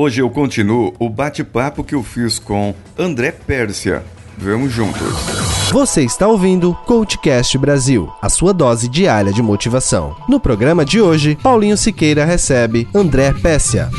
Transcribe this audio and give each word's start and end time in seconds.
Hoje 0.00 0.22
eu 0.22 0.30
continuo 0.30 0.94
o 0.96 1.10
bate-papo 1.10 1.82
que 1.82 1.92
eu 1.92 2.04
fiz 2.04 2.38
com 2.38 2.72
André 2.96 3.32
Pérsia. 3.32 4.04
Vamos 4.36 4.70
juntos. 4.70 5.02
Você 5.72 6.04
está 6.04 6.28
ouvindo 6.28 6.72
Coachcast 6.86 7.58
Brasil, 7.58 8.08
a 8.22 8.28
sua 8.28 8.54
dose 8.54 8.88
diária 8.88 9.32
de 9.32 9.42
motivação. 9.42 10.14
No 10.28 10.38
programa 10.38 10.84
de 10.84 11.00
hoje, 11.00 11.36
Paulinho 11.42 11.76
Siqueira 11.76 12.24
recebe 12.24 12.86
André 12.94 13.32
Pérsia. 13.32 13.90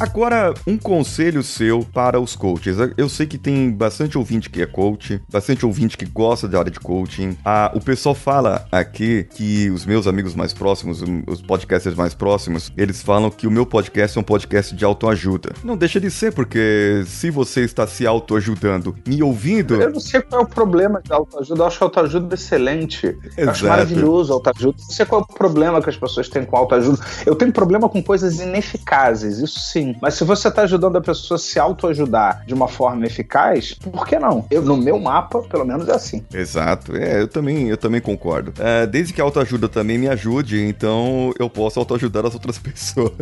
Agora, 0.00 0.54
um 0.66 0.76
conselho 0.76 1.42
seu 1.42 1.84
para 1.84 2.20
os 2.20 2.34
coaches. 2.34 2.76
Eu 2.96 3.08
sei 3.08 3.26
que 3.26 3.38
tem 3.38 3.70
bastante 3.70 4.16
ouvinte 4.16 4.48
que 4.48 4.62
é 4.62 4.66
coach, 4.66 5.20
bastante 5.30 5.64
ouvinte 5.64 5.96
que 5.96 6.04
gosta 6.06 6.48
da 6.48 6.58
área 6.58 6.70
de 6.70 6.80
coaching. 6.80 7.36
Ah, 7.44 7.70
o 7.74 7.80
pessoal 7.80 8.14
fala 8.14 8.66
aqui 8.70 9.26
que 9.34 9.70
os 9.70 9.84
meus 9.84 10.06
amigos 10.06 10.34
mais 10.34 10.52
próximos, 10.52 11.02
os 11.26 11.42
podcasters 11.42 11.96
mais 11.96 12.14
próximos, 12.14 12.72
eles 12.76 13.02
falam 13.02 13.30
que 13.30 13.46
o 13.46 13.50
meu 13.50 13.66
podcast 13.66 14.16
é 14.16 14.20
um 14.20 14.24
podcast 14.24 14.74
de 14.74 14.84
autoajuda. 14.84 15.52
Não 15.62 15.76
deixa 15.76 16.00
de 16.00 16.10
ser, 16.10 16.32
porque 16.32 17.02
se 17.06 17.30
você 17.30 17.62
está 17.62 17.86
se 17.86 18.06
autoajudando, 18.06 18.96
me 19.06 19.22
ouvindo. 19.22 19.80
Eu 19.80 19.90
não 19.90 20.00
sei 20.00 20.20
qual 20.22 20.42
é 20.42 20.44
o 20.44 20.48
problema 20.48 21.02
da 21.06 21.16
autoajuda. 21.16 21.62
Eu 21.62 21.66
acho 21.66 21.84
autoajuda 21.84 22.34
excelente. 22.34 23.18
Eu 23.36 23.50
acho 23.50 23.66
maravilhoso 23.66 24.32
autoajuda. 24.32 24.76
Não 24.78 24.90
sei 24.90 25.06
qual 25.06 25.20
é 25.20 25.24
o 25.24 25.26
problema 25.26 25.82
que 25.82 25.90
as 25.90 25.96
pessoas 25.96 26.28
têm 26.28 26.44
com 26.44 26.56
autoajuda. 26.56 26.98
Eu 27.26 27.34
tenho 27.34 27.52
problema 27.52 27.88
com 27.88 28.02
coisas 28.02 28.38
ineficazes 28.40 29.40
isso 29.40 29.60
sim. 29.60 29.89
Mas 30.00 30.14
se 30.14 30.24
você 30.24 30.48
está 30.48 30.62
ajudando 30.62 30.96
a 30.96 31.00
pessoa 31.00 31.36
a 31.36 31.38
se 31.38 31.58
autoajudar 31.58 32.44
de 32.46 32.54
uma 32.54 32.68
forma 32.68 33.06
eficaz, 33.06 33.74
por 33.74 34.06
que 34.06 34.18
não? 34.18 34.46
Eu, 34.50 34.62
no 34.62 34.76
meu 34.76 34.98
mapa, 34.98 35.42
pelo 35.42 35.64
menos 35.64 35.88
é 35.88 35.94
assim. 35.94 36.24
Exato. 36.32 36.96
É, 36.96 37.20
eu 37.20 37.28
também, 37.28 37.68
eu 37.68 37.76
também 37.76 38.00
concordo. 38.00 38.52
É, 38.58 38.86
desde 38.86 39.12
que 39.12 39.20
a 39.20 39.24
autoajuda 39.24 39.68
também 39.68 39.98
me 39.98 40.08
ajude, 40.08 40.62
então 40.62 41.32
eu 41.38 41.50
posso 41.50 41.78
autoajudar 41.78 42.24
as 42.24 42.34
outras 42.34 42.56
pessoas. 42.60 43.12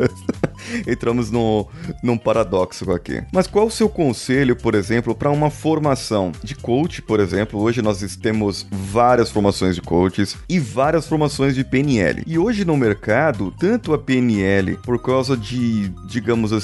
Entramos 0.86 1.30
no, 1.30 1.66
num 2.02 2.18
paradoxo 2.18 2.90
aqui. 2.92 3.22
Mas 3.32 3.46
qual 3.46 3.66
o 3.66 3.70
seu 3.70 3.88
conselho, 3.88 4.54
por 4.54 4.74
exemplo, 4.74 5.14
para 5.14 5.30
uma 5.30 5.50
formação 5.50 6.32
de 6.42 6.54
coach, 6.54 7.00
por 7.00 7.20
exemplo? 7.20 7.60
Hoje 7.60 7.80
nós 7.80 7.98
temos 8.20 8.66
várias 8.70 9.30
formações 9.30 9.74
de 9.74 9.82
coaches 9.82 10.36
e 10.48 10.58
várias 10.58 11.06
formações 11.06 11.54
de 11.54 11.64
PNL. 11.64 12.22
E 12.26 12.38
hoje 12.38 12.64
no 12.64 12.76
mercado, 12.76 13.52
tanto 13.58 13.94
a 13.94 13.98
PNL, 13.98 14.76
por 14.84 15.00
causa 15.00 15.36
de, 15.36 15.88
de 15.88 16.18
digamos 16.18 16.52
assim, 16.52 16.57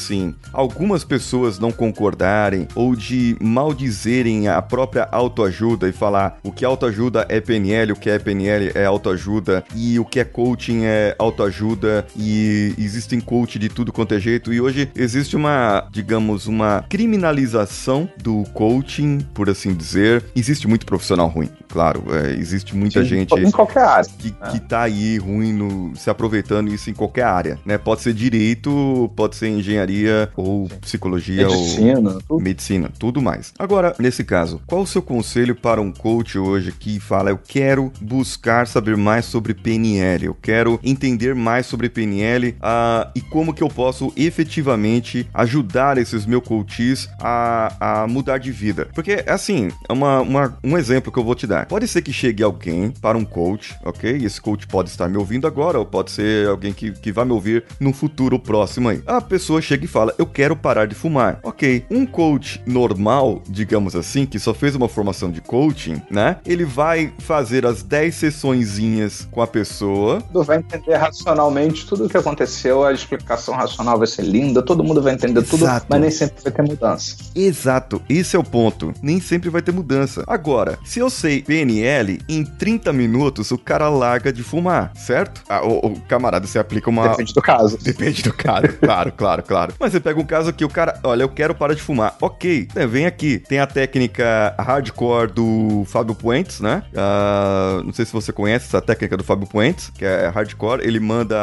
algumas 0.52 1.04
pessoas 1.04 1.58
não 1.58 1.70
concordarem 1.70 2.66
ou 2.74 2.96
de 2.96 3.36
maldizerem 3.40 4.48
a 4.48 4.60
própria 4.60 5.08
autoajuda 5.10 5.88
e 5.88 5.92
falar 5.92 6.38
o 6.42 6.50
que 6.50 6.64
autoajuda 6.64 7.26
é 7.28 7.40
PNL, 7.40 7.92
o 7.92 7.96
que 7.96 8.10
é 8.10 8.18
PNL 8.18 8.72
é 8.74 8.84
autoajuda 8.84 9.64
e 9.74 9.98
o 9.98 10.04
que 10.04 10.18
é 10.18 10.24
coaching 10.24 10.82
é 10.84 11.14
autoajuda 11.18 12.06
e 12.16 12.74
existem 12.78 13.20
coach 13.20 13.58
de 13.58 13.68
tudo 13.68 13.92
quanto 13.92 14.14
é 14.14 14.20
jeito 14.20 14.52
e 14.52 14.60
hoje 14.60 14.90
existe 14.96 15.36
uma, 15.36 15.86
digamos, 15.90 16.46
uma 16.46 16.84
criminalização 16.88 18.08
do 18.22 18.44
coaching, 18.52 19.20
por 19.32 19.48
assim 19.48 19.72
dizer. 19.72 20.24
Existe 20.34 20.66
muito 20.66 20.84
profissional 20.84 21.28
ruim, 21.28 21.48
claro, 21.68 22.04
é, 22.10 22.32
existe 22.34 22.76
muita 22.76 23.02
Sim, 23.02 23.08
gente 23.08 23.34
em 23.34 23.50
qualquer 23.50 23.84
área 23.84 24.10
que, 24.18 24.34
é. 24.40 24.50
que 24.50 24.60
tá 24.60 24.82
aí 24.82 25.18
ruim 25.18 25.52
no, 25.52 25.96
se 25.96 26.10
aproveitando 26.10 26.72
isso 26.72 26.90
em 26.90 26.94
qualquer 26.94 27.24
área, 27.24 27.58
né? 27.64 27.78
Pode 27.78 28.02
ser 28.02 28.12
direito, 28.12 29.10
pode 29.14 29.36
ser 29.36 29.44
ser 29.44 29.48
engenharia 29.84 30.30
ou 30.36 30.68
psicologia 30.80 31.46
medicina, 31.46 32.10
ou 32.10 32.22
tudo. 32.22 32.42
medicina, 32.42 32.90
tudo 32.98 33.22
mais. 33.22 33.52
Agora, 33.58 33.94
nesse 33.98 34.24
caso, 34.24 34.60
qual 34.66 34.82
o 34.82 34.86
seu 34.86 35.02
conselho 35.02 35.54
para 35.54 35.80
um 35.80 35.92
coach 35.92 36.38
hoje 36.38 36.72
que 36.72 36.98
fala 36.98 37.30
eu 37.30 37.38
quero 37.38 37.92
buscar 38.00 38.66
saber 38.66 38.96
mais 38.96 39.24
sobre 39.24 39.54
PNL, 39.54 40.26
eu 40.26 40.34
quero 40.34 40.80
entender 40.82 41.34
mais 41.34 41.66
sobre 41.66 41.88
PNL 41.88 42.50
uh, 42.50 43.10
e 43.14 43.20
como 43.20 43.54
que 43.54 43.62
eu 43.62 43.68
posso 43.68 44.12
efetivamente 44.16 45.28
ajudar 45.32 45.98
esses 45.98 46.26
meus 46.26 46.44
coaches 46.44 47.08
a, 47.20 48.02
a 48.02 48.06
mudar 48.06 48.38
de 48.38 48.50
vida? 48.50 48.88
Porque, 48.94 49.24
assim, 49.26 49.70
é 49.88 49.92
uma, 49.92 50.20
uma, 50.20 50.58
um 50.62 50.76
exemplo 50.76 51.12
que 51.12 51.18
eu 51.18 51.24
vou 51.24 51.34
te 51.34 51.46
dar. 51.46 51.66
Pode 51.66 51.86
ser 51.88 52.02
que 52.02 52.12
chegue 52.12 52.42
alguém 52.42 52.90
para 52.90 53.18
um 53.18 53.24
coach, 53.24 53.74
ok? 53.84 54.16
Esse 54.24 54.40
coach 54.40 54.66
pode 54.66 54.90
estar 54.90 55.08
me 55.08 55.16
ouvindo 55.16 55.46
agora 55.46 55.78
ou 55.78 55.86
pode 55.86 56.10
ser 56.10 56.48
alguém 56.48 56.72
que, 56.72 56.92
que 56.92 57.12
vai 57.12 57.24
me 57.24 57.32
ouvir 57.32 57.64
no 57.80 57.92
futuro 57.92 58.38
próximo 58.38 58.88
aí. 58.88 59.02
A 59.06 59.20
pessoa 59.20 59.60
chega 59.64 59.84
e 59.84 59.88
fala: 59.88 60.14
Eu 60.18 60.26
quero 60.26 60.54
parar 60.56 60.86
de 60.86 60.94
fumar. 60.94 61.40
Ok, 61.42 61.84
um 61.90 62.06
coach 62.06 62.62
normal, 62.66 63.42
digamos 63.48 63.96
assim, 63.96 64.26
que 64.26 64.38
só 64.38 64.54
fez 64.54 64.74
uma 64.74 64.88
formação 64.88 65.30
de 65.30 65.40
coaching, 65.40 66.00
né? 66.10 66.36
Ele 66.46 66.64
vai 66.64 67.12
fazer 67.18 67.66
as 67.66 67.82
10 67.82 68.14
sessõezinhas 68.14 69.26
com 69.30 69.42
a 69.42 69.46
pessoa. 69.46 70.22
Vai 70.32 70.58
entender 70.58 70.94
racionalmente 70.94 71.86
tudo 71.86 72.06
o 72.06 72.08
que 72.08 72.16
aconteceu, 72.16 72.84
a 72.84 72.92
explicação 72.92 73.54
racional 73.54 73.98
vai 73.98 74.06
ser 74.06 74.22
linda, 74.22 74.62
todo 74.62 74.84
mundo 74.84 75.02
vai 75.02 75.14
entender 75.14 75.42
tudo, 75.42 75.64
Exato. 75.64 75.86
mas 75.88 76.00
nem 76.00 76.10
sempre 76.10 76.42
vai 76.42 76.52
ter 76.52 76.62
mudança. 76.62 77.16
Exato, 77.34 78.02
esse 78.08 78.36
é 78.36 78.38
o 78.38 78.44
ponto. 78.44 78.92
Nem 79.02 79.20
sempre 79.20 79.48
vai 79.48 79.62
ter 79.62 79.72
mudança. 79.72 80.24
Agora, 80.26 80.78
se 80.84 80.98
eu 81.00 81.08
sei 81.08 81.42
PNL, 81.42 82.20
em 82.28 82.44
30 82.44 82.92
minutos 82.92 83.50
o 83.50 83.58
cara 83.58 83.88
larga 83.88 84.32
de 84.32 84.42
fumar, 84.42 84.92
certo? 84.94 85.42
Ah, 85.48 85.64
o, 85.64 85.86
o 85.86 86.00
camarada, 86.02 86.46
você 86.46 86.58
aplica 86.58 86.90
uma. 86.90 87.08
Depende 87.08 87.32
do 87.32 87.42
caso. 87.42 87.78
Depende 87.78 88.22
do 88.22 88.32
cara, 88.32 88.68
claro, 88.80 89.12
claro 89.12 89.24
claro, 89.24 89.42
claro. 89.54 89.74
Mas 89.78 89.92
você 89.92 90.00
pega 90.00 90.18
um 90.18 90.24
caso 90.24 90.52
que 90.52 90.64
o 90.64 90.68
cara, 90.68 90.98
olha, 91.04 91.22
eu 91.22 91.28
quero 91.28 91.54
parar 91.54 91.74
de 91.74 91.82
fumar. 91.82 92.16
Ok, 92.20 92.66
é, 92.74 92.86
vem 92.86 93.06
aqui. 93.06 93.38
Tem 93.38 93.60
a 93.60 93.66
técnica 93.66 94.52
hardcore 94.58 95.30
do 95.30 95.84
Fábio 95.86 96.14
Puentes, 96.14 96.60
né? 96.60 96.82
Uh, 96.92 97.84
não 97.84 97.92
sei 97.92 98.04
se 98.04 98.12
você 98.12 98.32
conhece 98.32 98.66
essa 98.66 98.82
técnica 98.82 99.16
do 99.16 99.22
Fábio 99.22 99.46
Puentes, 99.46 99.90
que 99.90 100.04
é 100.04 100.26
hardcore. 100.26 100.82
Ele 100.84 100.98
manda, 100.98 101.36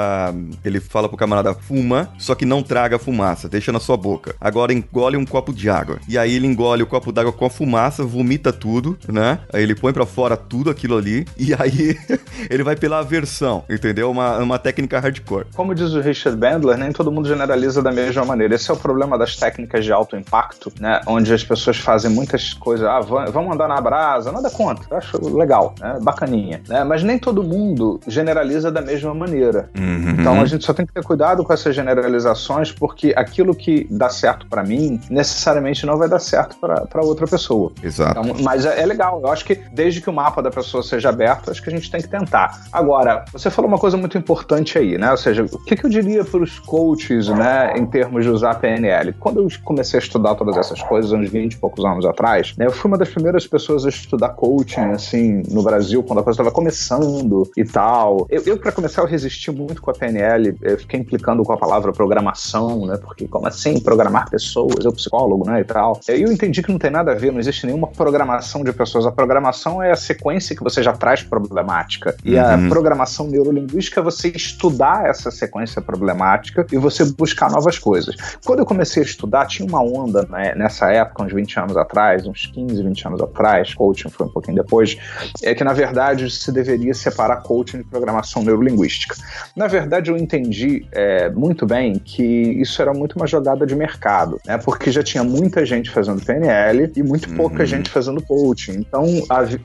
ele 0.66 0.82
fala 0.82 1.08
pro 1.08 1.18
camarada, 1.18 1.54
fuma, 1.54 2.10
só 2.18 2.36
que 2.36 2.46
não 2.46 2.62
traga 2.62 3.00
fumaça, 3.00 3.48
deixa 3.48 3.72
na 3.72 3.80
sua 3.80 3.96
boca. 3.96 4.36
Agora 4.42 4.74
engole 4.74 5.16
um 5.16 5.26
copo 5.26 5.54
de 5.54 5.70
água. 5.70 6.00
E 6.10 6.18
aí 6.18 6.36
ele 6.36 6.48
engole 6.48 6.84
o 6.84 6.88
copo 6.88 7.14
d'água 7.14 7.32
com 7.32 7.46
a 7.46 7.50
fumaça, 7.50 8.04
vomita 8.04 8.52
tudo, 8.52 8.98
né? 9.08 9.40
Aí 9.54 9.64
ele 9.64 9.76
põe 9.76 9.94
para 9.94 10.06
fora 10.06 10.36
tudo 10.36 10.70
aquilo 10.70 10.98
ali 10.98 11.26
e 11.38 11.54
aí 11.54 11.98
ele 12.50 12.64
vai 12.64 12.76
pela 12.76 13.00
aversão, 13.00 13.64
entendeu? 13.70 14.12
Uma, 14.12 14.38
uma 14.40 14.60
técnica 14.60 15.00
hardcore. 15.00 15.46
Como 15.56 15.74
diz 15.74 15.94
o 15.94 16.02
Richard 16.02 16.38
Bandler, 16.38 16.78
nem 16.78 16.92
todo 16.92 17.10
mundo 17.10 17.30
generaliza 17.30 17.82
da 17.82 17.92
mesma 17.92 18.01
maneira. 18.26 18.56
Esse 18.56 18.70
é 18.72 18.74
o 18.74 18.78
problema 18.78 19.18
das 19.18 19.36
técnicas 19.36 19.84
de 19.84 19.92
alto 19.92 20.16
impacto, 20.16 20.72
né? 20.80 21.02
Onde 21.08 21.34
as 21.34 21.44
pessoas 21.44 21.78
fazem 21.78 22.12
muitas 22.12 22.54
coisas. 22.54 22.88
Ah, 22.88 23.00
vamos 23.00 23.54
andar 23.54 23.68
na 23.68 23.80
brasa, 23.80 24.32
nada 24.32 24.50
contra. 24.50 24.86
Eu 24.90 24.98
acho 24.98 25.38
legal, 25.38 25.76
né? 25.80 25.98
Bacaninha. 26.02 26.62
Né? 26.68 26.84
Mas 26.84 27.04
nem 27.04 27.18
todo 27.18 27.44
mundo 27.44 28.00
generaliza 28.08 28.72
da 28.72 28.82
mesma 28.82 29.14
maneira. 29.14 29.70
Uhum. 29.78 30.16
Então 30.20 30.42
a 30.42 30.46
gente 30.46 30.66
só 30.66 30.74
tem 30.74 30.86
que 30.86 30.94
ter 30.94 31.04
cuidado 31.04 31.44
com 31.44 31.54
essas 31.54 31.76
generalizações, 31.76 32.72
porque 32.72 33.14
aquilo 33.16 33.56
que 33.56 33.88
dá 33.90 34.10
certo 34.10 34.46
para 34.48 34.64
mim, 34.64 35.00
necessariamente 35.10 35.86
não 35.86 35.98
vai 35.98 36.10
dar 36.10 36.20
certo 36.20 36.58
para 36.60 37.02
outra 37.04 37.28
pessoa. 37.28 37.72
Exato. 37.84 38.20
Então, 38.20 38.36
mas 38.44 38.66
é, 38.66 38.82
é, 38.82 38.86
legal. 38.86 39.22
Eu 39.24 39.32
acho 39.32 39.46
que 39.46 39.56
desde 39.72 40.02
que 40.02 40.10
o 40.10 40.14
mapa 40.14 40.42
da 40.42 40.50
pessoa 40.50 40.84
seja 40.84 41.10
aberto, 41.10 41.52
acho 41.52 41.62
que 41.62 41.70
a 41.70 41.74
gente 41.74 41.90
tem 41.90 42.02
que 42.02 42.08
tentar. 42.08 42.62
Agora, 42.72 43.26
você 43.32 43.50
falou 43.50 43.70
uma 43.70 43.78
coisa 43.78 43.98
muito 43.98 44.18
importante 44.18 44.78
aí, 44.78 44.98
né? 44.98 45.12
Ou 45.12 45.18
seja, 45.18 45.44
o 45.44 45.60
que, 45.60 45.76
que 45.76 45.86
eu 45.86 45.90
diria 45.90 46.24
para 46.24 46.42
os 46.42 46.60
coaches, 46.60 47.28
né? 47.30 47.74
Termos 47.92 48.24
de 48.24 48.30
usar 48.30 48.56
PNL. 48.56 49.14
Quando 49.20 49.42
eu 49.42 49.48
comecei 49.64 50.00
a 50.00 50.02
estudar 50.04 50.36
todas 50.36 50.58
essas 50.58 50.82
coisas, 50.82 51.12
uns 51.12 51.30
20 51.30 51.54
e 51.54 51.58
poucos 51.58 51.84
anos 51.86 52.06
atrás, 52.06 52.56
né, 52.58 52.66
eu 52.66 52.72
fui 52.72 52.90
uma 52.90 52.98
das 52.98 53.10
primeiras 53.10 53.46
pessoas 53.46 53.86
a 53.86 53.90
estudar 53.90 54.30
coaching, 54.30 54.92
assim, 54.92 55.44
no 55.50 55.62
Brasil, 55.62 56.02
quando 56.02 56.20
a 56.20 56.24
coisa 56.24 56.36
estava 56.36 56.52
começando 56.52 57.50
e 57.56 57.64
tal. 57.64 58.26
Eu, 58.30 58.42
eu 58.46 58.58
para 58.58 58.72
começar, 58.72 59.02
eu 59.02 59.08
resisti 59.08 59.52
muito 59.52 59.82
com 59.82 59.92
a 59.92 59.94
PNL, 59.94 60.58
eu 60.62 60.78
fiquei 60.78 61.00
implicando 61.00 61.44
com 61.44 61.54
a 61.54 61.58
palavra 61.58 61.92
programação, 61.92 62.86
né, 62.88 62.98
porque 62.98 63.28
como 63.28 63.48
assim 63.48 63.80
programar 63.80 64.30
pessoas? 64.30 64.86
Eu 64.86 64.94
psicólogo, 64.94 65.46
né, 65.50 65.60
e 65.60 65.64
tal. 65.64 66.00
Eu 66.08 66.32
entendi 66.32 66.64
que 66.64 66.72
não 66.72 66.80
tem 66.80 66.90
nada 66.90 67.12
a 67.12 67.16
ver, 67.16 67.32
não 67.32 67.40
existe 67.40 67.66
nenhuma 67.66 67.88
programação 67.88 68.64
de 68.64 68.72
pessoas. 68.72 69.06
A 69.06 69.12
programação 69.12 69.84
é 69.84 69.92
a 69.92 69.96
sequência 69.96 70.56
que 70.56 70.64
você 70.64 70.82
já 70.82 70.94
traz 70.94 71.22
problemática. 71.22 72.16
E 72.24 72.36
uhum. 72.36 72.66
a 72.66 72.70
programação 72.70 73.28
neurolinguística 73.28 74.00
é 74.00 74.04
você 74.04 74.30
estudar 74.30 75.06
essa 75.06 75.30
sequência 75.30 75.82
problemática 75.82 76.66
e 76.72 76.78
você 76.78 77.06
buscar 77.06 77.50
novas 77.52 77.78
coisas. 77.82 78.16
Quando 78.46 78.60
eu 78.60 78.66
comecei 78.66 79.04
a 79.04 79.06
estudar, 79.06 79.46
tinha 79.48 79.68
uma 79.68 79.82
onda 79.82 80.26
né, 80.30 80.54
nessa 80.56 80.92
época, 80.92 81.24
uns 81.24 81.34
20 81.34 81.60
anos 81.60 81.78
atrás, 81.78 82.26
uns 82.26 82.46
15, 82.46 82.82
20 82.82 83.08
anos 83.08 83.22
atrás, 83.22 83.74
coaching 83.74 84.10
foi 84.10 84.28
um 84.28 84.30
pouquinho 84.30 84.56
depois, 84.56 84.98
é 85.44 85.54
que 85.54 85.64
na 85.64 85.74
verdade 85.74 86.30
se 86.30 86.52
deveria 86.52 86.94
separar 86.94 87.38
coaching 87.38 87.80
de 87.80 87.84
programação 87.84 88.44
neurolinguística. 88.44 89.16
Na 89.56 89.68
verdade, 89.68 90.10
eu 90.10 90.18
entendi 90.18 90.86
é, 90.92 91.30
muito 91.30 91.66
bem 91.66 91.94
que 91.94 92.24
isso 92.24 92.82
era 92.82 92.94
muito 92.94 93.16
uma 93.16 93.28
jogada 93.28 93.66
de 93.66 93.76
mercado, 93.76 94.40
né, 94.46 94.58
porque 94.58 94.92
já 94.92 95.04
tinha 95.04 95.24
muita 95.24 95.66
gente 95.66 95.90
fazendo 95.90 96.24
PNL 96.24 96.92
e 96.96 97.04
muito 97.04 97.34
pouca 97.34 97.62
uhum. 97.62 97.66
gente 97.66 97.90
fazendo 97.90 98.22
coaching. 98.22 98.74
Então, 98.74 99.06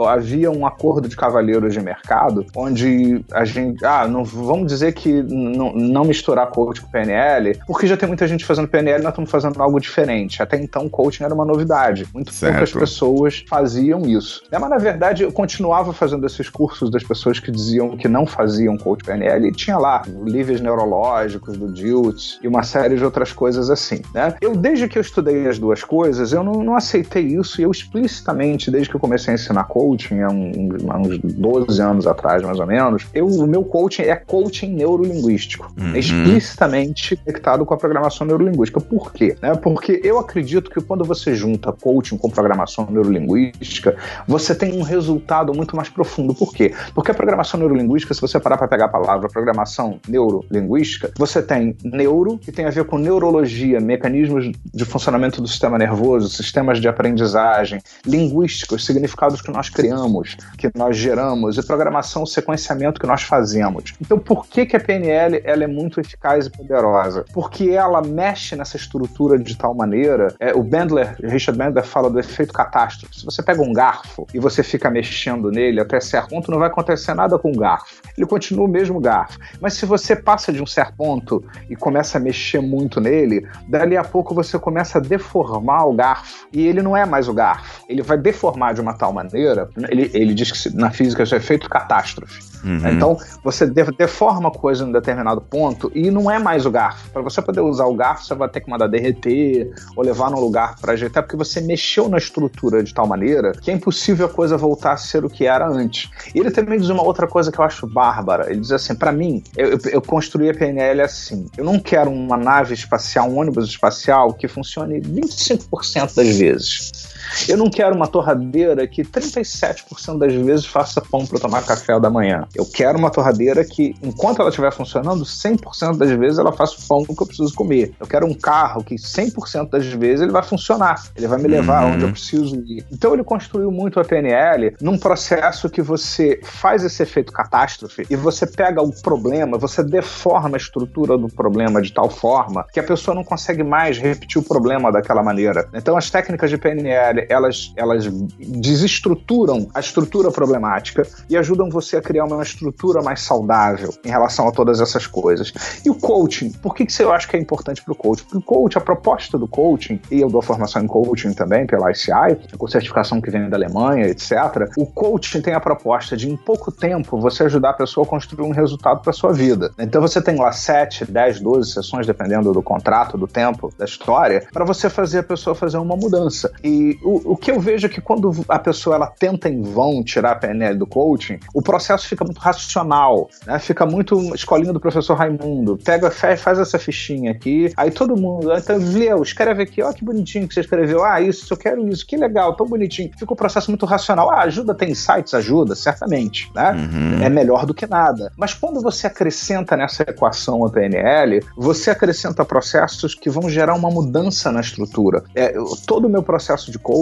havia 0.07 0.51
um 0.51 0.67
acordo 0.67 1.09
de 1.09 1.17
cavalheiros 1.17 1.73
de 1.73 1.81
mercado 1.81 2.47
onde 2.57 3.25
a 3.33 3.45
gente, 3.45 3.85
ah, 3.85 4.07
não 4.07 4.25
vamos 4.25 4.67
dizer 4.67 4.93
que 4.93 5.23
não, 5.23 5.73
não 5.73 6.05
misturar 6.05 6.49
coach 6.49 6.81
com 6.81 6.89
PNL, 6.89 7.59
porque 7.67 7.87
já 7.87 7.97
tem 7.97 8.06
muita 8.07 8.27
gente 8.27 8.45
fazendo 8.45 8.69
PNL, 8.69 9.03
nós 9.03 9.13
estamos 9.13 9.31
fazendo 9.31 9.61
algo 9.63 9.81
diferente. 9.81 10.43
Até 10.43 10.57
então, 10.57 10.89
coaching 10.89 11.25
era 11.25 11.35
uma 11.35 11.45
novidade. 11.45 12.07
Muito 12.13 12.33
certo. 12.33 12.55
poucas 12.55 12.73
pessoas 12.73 13.45
faziam 13.49 14.03
isso. 14.03 14.43
É, 14.51 14.59
mas 14.59 14.71
na 14.71 14.79
verdade, 14.79 15.23
eu 15.23 15.33
continuava 15.33 15.93
fazendo 15.93 16.27
esses 16.27 16.49
cursos 16.49 16.91
das 16.91 17.03
pessoas 17.03 17.39
que 17.39 17.51
diziam 17.51 17.97
que 17.97 18.09
não 18.09 18.27
faziam 18.27 18.77
coach 18.77 19.05
PNL 19.05 19.49
e 19.49 19.53
tinha 19.53 19.79
lá 19.79 20.03
níveis 20.07 20.61
neurológicos 20.61 21.57
do 21.57 21.73
DILT 21.73 22.39
e 22.43 22.49
uma 22.49 22.63
série 22.63 22.97
de 22.97 23.05
outras 23.05 23.33
coisas 23.33 23.71
assim, 23.71 24.01
né? 24.15 24.35
Eu, 24.41 24.55
desde 24.55 24.89
que 24.89 24.99
eu 24.99 25.03
estudei 25.03 25.47
as 25.47 25.59
duas 25.59 25.83
coisas, 25.83 26.33
eu 26.33 26.43
não, 26.43 26.63
não 26.63 26.77
aceitei 26.77 27.25
isso 27.25 27.61
e 27.61 27.65
eu 27.65 27.71
explicitamente, 27.71 28.71
desde 28.71 28.89
que 28.89 28.97
eu 28.97 29.01
comecei 29.01 29.33
a 29.33 29.35
ensinar 29.35 29.65
coaching, 29.65 30.21
há, 30.21 30.29
há 30.29 30.99
uns 30.99 31.19
12 31.19 31.83
anos 31.83 32.07
atrás, 32.07 32.43
mais 32.43 32.59
ou 32.59 32.67
menos, 32.67 33.07
eu, 33.15 33.27
o 33.27 33.47
meu 33.47 33.65
coaching 33.65 34.03
é 34.03 34.17
coaching 34.17 34.75
neurolinguístico. 34.75 35.73
Uhum. 35.79 35.95
É 35.95 35.99
explicitamente 35.99 37.17
conectado 37.17 37.65
com 37.65 37.75
a 37.75 37.77
programação 37.77 37.96
neurolinguística. 38.27 38.81
Por 38.81 39.13
quê? 39.13 39.37
Né? 39.41 39.55
Porque 39.55 40.01
eu 40.05 40.19
acredito 40.19 40.71
que 40.71 40.81
quando 40.81 41.05
você 41.05 41.35
junta 41.35 41.73
coaching 41.73 42.17
com 42.17 42.31
programação 42.31 42.87
neurolinguística, 42.91 43.97
você 44.27 44.55
tem 44.55 44.79
um 44.79 44.83
resultado 44.83 45.55
muito 45.55 45.77
mais 45.77 45.89
profundo. 45.89 46.35
Por 46.35 46.53
quê? 46.53 46.75
Porque 46.95 47.11
a 47.11 47.15
programação 47.15 47.59
neurolinguística, 47.59 48.15
se 48.15 48.21
você 48.21 48.39
parar 48.39 48.57
para 48.57 48.69
pegar 48.69 48.87
a 48.87 48.89
palavra 48.89 49.29
programação 49.29 50.01
neurolinguística, 50.09 51.11
você 51.17 51.43
tem 51.43 51.77
neuro, 51.85 52.39
que 52.39 52.53
tem 52.53 52.65
a 52.65 52.71
ver 52.71 52.85
com 52.85 52.99
neurologia, 52.99 53.81
mecanismos 53.81 54.51
de 54.75 54.85
funcionamento 54.85 55.41
do 55.41 55.49
sistema 55.49 55.79
nervoso, 55.79 56.29
sistemas 56.29 56.81
de 56.81 56.89
aprendizagem, 56.89 57.81
linguísticos, 58.05 58.85
significados 58.85 59.41
que 59.41 59.51
nós 59.51 59.69
criamos, 59.69 60.37
que 60.57 60.71
nós 60.75 60.97
geramos, 60.97 61.59
e 61.59 61.67
programação, 61.67 62.25
sequenciamento 62.27 63.01
que 63.01 63.07
nós 63.07 63.23
fazemos. 63.23 63.95
Então, 64.01 64.19
por 64.19 64.47
que, 64.47 64.67
que 64.67 64.77
a 64.77 64.81
PNL 64.81 65.41
ela 65.45 65.65
é 65.65 65.67
muito 65.67 66.01
eficaz 66.01 66.47
e 66.47 66.51
poderosa? 66.51 67.25
Porque 67.33 67.71
ela 67.87 68.03
mexe 68.03 68.55
nessa 68.55 68.77
estrutura 68.77 69.39
de 69.39 69.57
tal 69.57 69.75
maneira. 69.75 70.35
É, 70.39 70.55
o 70.55 70.63
Bandler, 70.63 71.17
Richard 71.23 71.59
Bandler, 71.59 71.85
fala 71.85 72.11
do 72.11 72.19
efeito 72.19 72.53
catástrofe. 72.53 73.21
Se 73.21 73.25
você 73.25 73.43
pega 73.43 73.63
um 73.63 73.73
garfo 73.73 74.27
e 74.35 74.39
você 74.39 74.63
fica 74.63 74.91
mexendo 74.91 75.51
nele 75.51 75.81
até 75.81 76.01
certo 76.01 76.31
ponto, 76.31 76.51
não 76.51 76.59
vai 76.59 76.69
acontecer 76.69 77.15
nada 77.15 77.39
com 77.39 77.51
o 77.51 77.57
garfo. 77.57 78.03
Ele 78.17 78.27
continua 78.27 78.65
o 78.65 78.69
mesmo 78.69 79.01
garfo. 79.01 79.39
Mas 79.61 79.75
se 79.75 79.87
você 79.87 80.15
passa 80.15 80.53
de 80.53 80.63
um 80.63 80.67
certo 80.67 80.95
ponto 80.97 81.45
e 81.71 81.77
começa 81.77 82.19
a 82.19 82.21
mexer 82.21 82.61
muito 82.61 83.01
nele, 83.01 83.47
dali 83.69 83.97
a 83.97 84.05
pouco 84.05 84.35
você 84.35 84.59
começa 84.59 84.99
a 84.99 85.01
deformar 85.01 85.87
o 85.87 85.95
garfo. 85.95 86.47
E 86.53 86.67
ele 86.67 86.83
não 86.83 86.97
é 86.97 87.07
mais 87.07 87.29
o 87.29 87.33
garfo. 87.33 87.85
Ele 87.89 88.03
vai 88.03 88.19
deformar 88.19 88.75
de 88.75 88.81
uma 88.81 88.95
tal 88.95 89.13
maneira. 89.13 89.69
Ele, 89.89 90.11
ele 90.13 90.35
diz 90.35 90.51
que 90.51 90.75
na 90.77 90.91
física 90.91 91.23
isso 91.23 91.35
é 91.35 91.39
efeito 91.39 91.69
catástrofe. 91.69 92.41
Uhum. 92.65 92.89
Então, 92.89 93.17
você 93.45 93.67
deforma 93.67 94.49
a 94.49 94.53
coisa 94.53 94.85
em 94.85 94.89
um 94.89 94.93
determinado 94.93 95.41
ponto 95.41 95.91
e 95.95 96.11
não 96.11 96.31
é 96.31 96.39
mais 96.39 96.67
o 96.67 96.71
garfo. 96.71 97.11
Para 97.11 97.23
você 97.23 97.41
poder 97.41 97.61
usar 97.61 97.76
o 97.85 97.95
garfo, 97.95 98.25
você 98.25 98.35
vai 98.35 98.49
ter 98.49 98.61
que 98.61 98.71
mandar 98.71 98.87
derreter 98.87 99.73
ou 99.95 100.03
levar 100.03 100.31
num 100.31 100.41
lugar 100.41 100.77
para 100.81 100.93
ajeitar, 100.93 101.23
porque 101.23 101.37
você 101.37 101.61
mexeu 101.61 102.09
na 102.09 102.17
estrutura 102.19 102.83
de 102.83 102.95
tal 102.95 103.07
maneira 103.07 103.53
que 103.53 103.71
é 103.71 103.75
impossível 103.75 104.27
a 104.27 104.29
coisa 104.29 104.57
voltar 104.57 104.93
a 104.93 104.97
ser 104.97 105.25
o 105.25 105.31
que 105.31 105.47
era 105.47 105.69
antes. 105.69 106.11
E 106.35 106.39
ele 106.39 106.51
também 106.51 106.79
diz 106.79 106.89
uma 106.89 107.03
outra 107.03 107.27
coisa 107.27 107.53
que 107.53 107.59
eu 107.59 107.65
acho 107.65 107.87
bárbara. 107.87 108.51
Ele 108.51 108.61
diz 108.61 108.73
assim: 108.73 108.95
para 108.95 109.13
mim, 109.13 109.43
eu, 109.57 109.71
eu, 109.71 109.79
eu 109.93 110.03
construí 110.03 110.49
a 110.49 110.55
PNL 110.55 111.03
assim. 111.03 111.47
Eu 111.57 111.65
não 111.65 111.79
quero 111.79 112.11
uma 112.11 112.37
nave 112.37 112.75
espacial, 112.75 113.29
um 113.29 113.39
ônibus 113.39 113.69
espacial 113.69 114.33
que 114.33 114.49
funcione 114.49 115.01
25% 115.01 116.15
das 116.15 116.39
vezes. 116.39 117.16
Eu 117.49 117.57
não 117.57 117.71
quero 117.71 117.95
uma 117.95 118.07
torradeira 118.07 118.87
que 118.87 119.03
37% 119.03 120.19
das 120.19 120.35
vezes 120.35 120.67
faça 120.67 121.01
pão 121.01 121.27
para 121.27 121.39
tomar 121.39 121.65
café 121.65 121.99
da 122.01 122.11
manhã. 122.11 122.47
Eu 122.55 122.67
quero 122.67 122.99
uma 122.99 123.11
torradeira 123.11 123.65
que, 123.65 123.95
enquanto 124.03 124.41
ela 124.41 124.49
estiver 124.49 124.73
funcionando, 124.73 125.25
100% 125.25 125.97
das 125.97 126.11
vezes 126.11 126.39
ela 126.39 126.53
faça 126.53 126.77
o 126.79 126.89
pão 126.89 127.05
que 127.05 127.23
eu 127.23 127.27
preciso 127.27 127.55
comer. 127.55 127.95
Eu 128.01 128.07
quero 128.07 128.27
um 128.27 128.35
carro 128.35 128.83
que 128.83 128.97
100% 128.97 129.71
das 129.71 129.87
vezes 129.87 130.23
ele 130.23 130.33
vai 130.33 130.43
funcionar. 130.43 131.03
Ele 131.17 131.27
vai 131.27 131.39
me 131.39 131.49
levar 131.49 131.85
uhum. 131.85 131.95
onde 131.95 132.05
eu 132.05 132.11
preciso 132.11 132.57
ir. 132.57 132.85
Então 132.91 133.15
ele 133.15 133.25
construiu 133.25 133.71
muito 133.71 134.01
a 134.01 134.05
PNL 134.05 134.77
num 134.81 134.99
processo 134.99 135.69
que 135.69 135.83
você 135.83 136.41
faz 136.43 136.85
esse 136.85 137.03
efeito 137.03 137.33
catástrofe 137.33 138.07
e 138.09 138.17
você 138.17 138.47
pega 138.47 138.83
o 138.83 138.93
problema, 139.03 139.59
você 139.59 139.83
deforma 139.83 140.57
a 140.57 140.59
estrutura 140.59 141.17
do 141.19 141.29
problema 141.29 141.81
de 141.81 141.93
tal 141.93 142.11
forma 142.11 142.67
que 142.73 142.81
a 142.81 142.83
pessoa 142.83 143.15
não 143.15 143.25
consegue 143.25 143.63
mais 143.63 143.99
repetir 143.99 144.41
o 144.41 144.45
problema 144.45 144.91
daquela 144.91 145.23
maneira. 145.23 145.69
Então 145.75 145.97
as 145.97 146.11
técnicas 146.11 146.51
de 146.51 146.59
PNL 146.59 147.26
elas, 147.29 147.73
elas 147.77 148.07
desestruturam 148.39 149.69
a 149.75 149.81
estrutura 149.81 150.31
problemática 150.31 151.07
e 151.29 151.37
ajudam 151.37 151.69
você 151.69 151.97
a 151.97 152.03
criar 152.03 152.25
uma 152.25 152.43
estrutura 152.43 153.03
mais 153.03 153.21
saudável 153.21 153.93
em 154.05 154.09
relação 154.09 154.49
a 154.49 154.53
todas 154.53 154.81
essas 154.81 155.07
coisas. 155.07 155.53
E 155.85 155.91
o 155.91 155.95
coaching, 155.95 156.51
por 156.51 156.75
que, 156.75 156.87
que 156.87 157.03
eu 157.03 157.13
acho 157.13 157.29
que 157.29 157.37
é 157.37 157.41
importante 157.41 157.83
para 157.83 157.93
o 157.93 157.97
coaching? 157.97 158.25
Porque 158.25 158.39
o 158.39 158.43
coaching, 158.43 158.79
a 158.79 158.81
proposta 158.81 159.39
do 159.39 159.47
coaching, 159.47 160.01
e 160.11 160.21
eu 160.21 160.29
dou 160.29 160.43
formação 160.43 160.83
em 160.83 160.87
coaching 160.87 161.33
também 161.33 161.67
pela 161.67 161.91
ICI, 161.91 162.57
com 162.57 162.67
certificação 162.67 163.21
que 163.21 163.31
vem 163.31 163.49
da 163.49 163.57
Alemanha, 163.57 164.07
etc. 164.07 164.33
O 164.77 164.87
coaching 164.87 165.41
tem 165.41 165.55
a 165.55 165.61
proposta 165.61 166.17
de, 166.17 166.31
em 166.31 166.37
pouco 166.37 166.71
tempo, 166.73 167.21
você 167.21 167.45
ajudar 167.45 167.71
a 167.71 167.75
pessoa 167.75 168.07
a 168.07 168.09
construir 168.09 168.47
um 168.47 168.53
resultado 168.53 169.01
para 169.01 169.13
sua 169.13 169.33
vida. 169.33 169.73
Então 169.79 170.01
você 170.01 170.21
tem 170.21 170.37
lá 170.37 170.53
7, 170.53 171.05
10, 171.11 171.41
12 171.41 171.73
sessões, 171.73 172.07
dependendo 172.07 172.53
do 172.53 172.63
contrato, 172.63 173.19
do 173.19 173.27
tempo, 173.27 173.73
da 173.79 173.85
história, 173.85 174.47
para 174.53 174.65
você 174.65 174.89
fazer 174.89 175.21
a 175.21 175.23
pessoa 175.23 175.55
fazer 175.55 175.79
uma 175.79 175.97
mudança. 175.97 176.53
E 176.63 176.99
o, 177.07 177.33
o 177.33 177.37
que 177.37 177.51
eu 177.51 177.61
vejo 177.61 177.87
é 177.87 177.89
que 177.89 178.01
quando 178.01 178.33
a 178.49 178.59
pessoa 178.59 178.97
ela 178.97 179.07
tenta 179.07 179.49
em 179.49 179.63
vão 179.63 180.03
tirar 180.03 180.33
a 180.33 180.35
PNL 180.35 180.77
do 180.77 180.87
coaching, 180.87 181.39
o 181.55 181.63
processo 181.63 182.09
fica 182.09 182.25
muito 182.25 182.39
racional, 182.39 183.31
né? 183.47 183.59
Fica 183.61 183.87
muito 183.87 184.35
escolinha 184.35 184.73
do 184.73 184.81
professor 184.81 185.15
Raimundo. 185.15 185.79
Pega, 185.79 186.11
faz 186.11 186.59
essa 186.59 186.79
fichinha 186.79 187.31
aqui, 187.31 187.73
aí 187.77 187.91
todo 187.91 188.17
mundo, 188.17 188.53
então 188.53 188.77
leu, 188.77 189.23
escreve 189.23 189.63
aqui, 189.63 189.83
ó 189.83 189.93
que 189.93 190.05
bonitinho 190.05 190.49
que 190.49 190.55
você 190.55 190.61
escreveu, 190.61 191.05
ah, 191.05 191.21
isso, 191.21 191.53
eu 191.53 191.57
quero 191.57 191.89
isso, 191.89 192.07
que 192.07 192.17
legal, 192.17 192.55
tão 192.57 192.67
bonitinho. 192.67 193.11
Fica 193.17 193.33
um 193.33 193.37
processo 193.37 193.71
muito 193.71 193.87
racional. 193.87 194.31
Ah, 194.31 194.43
ajuda, 194.43 194.75
tem 194.75 194.91
insights, 194.91 195.33
ajuda, 195.33 195.75
certamente, 195.75 196.51
né? 196.55 196.73
Uhum. 196.73 197.23
É 197.23 197.29
melhor 197.29 197.65
do 197.67 197.75
que 197.75 197.87
nada. 197.87 198.33
Mas 198.37 198.53
quando 198.53 198.81
você 198.81 199.07
acrescenta 199.07 199.77
nessa 199.77 200.03
equação 200.03 200.65
a 200.65 200.71
PNL, 200.71 201.45
você 201.57 201.91
acrescenta 201.91 202.45
processos 202.45 203.15
que 203.15 203.31
vão 203.31 203.49
gerar 203.49 203.75
uma 203.75 203.91
mudança 203.91 204.51
na 204.51 204.61
estrutura. 204.61 205.23
É, 205.35 205.55
todo 205.87 206.07
o 206.07 206.11
meu 206.11 206.23
processo 206.23 206.71
de 206.71 206.79
coaching, 206.79 206.96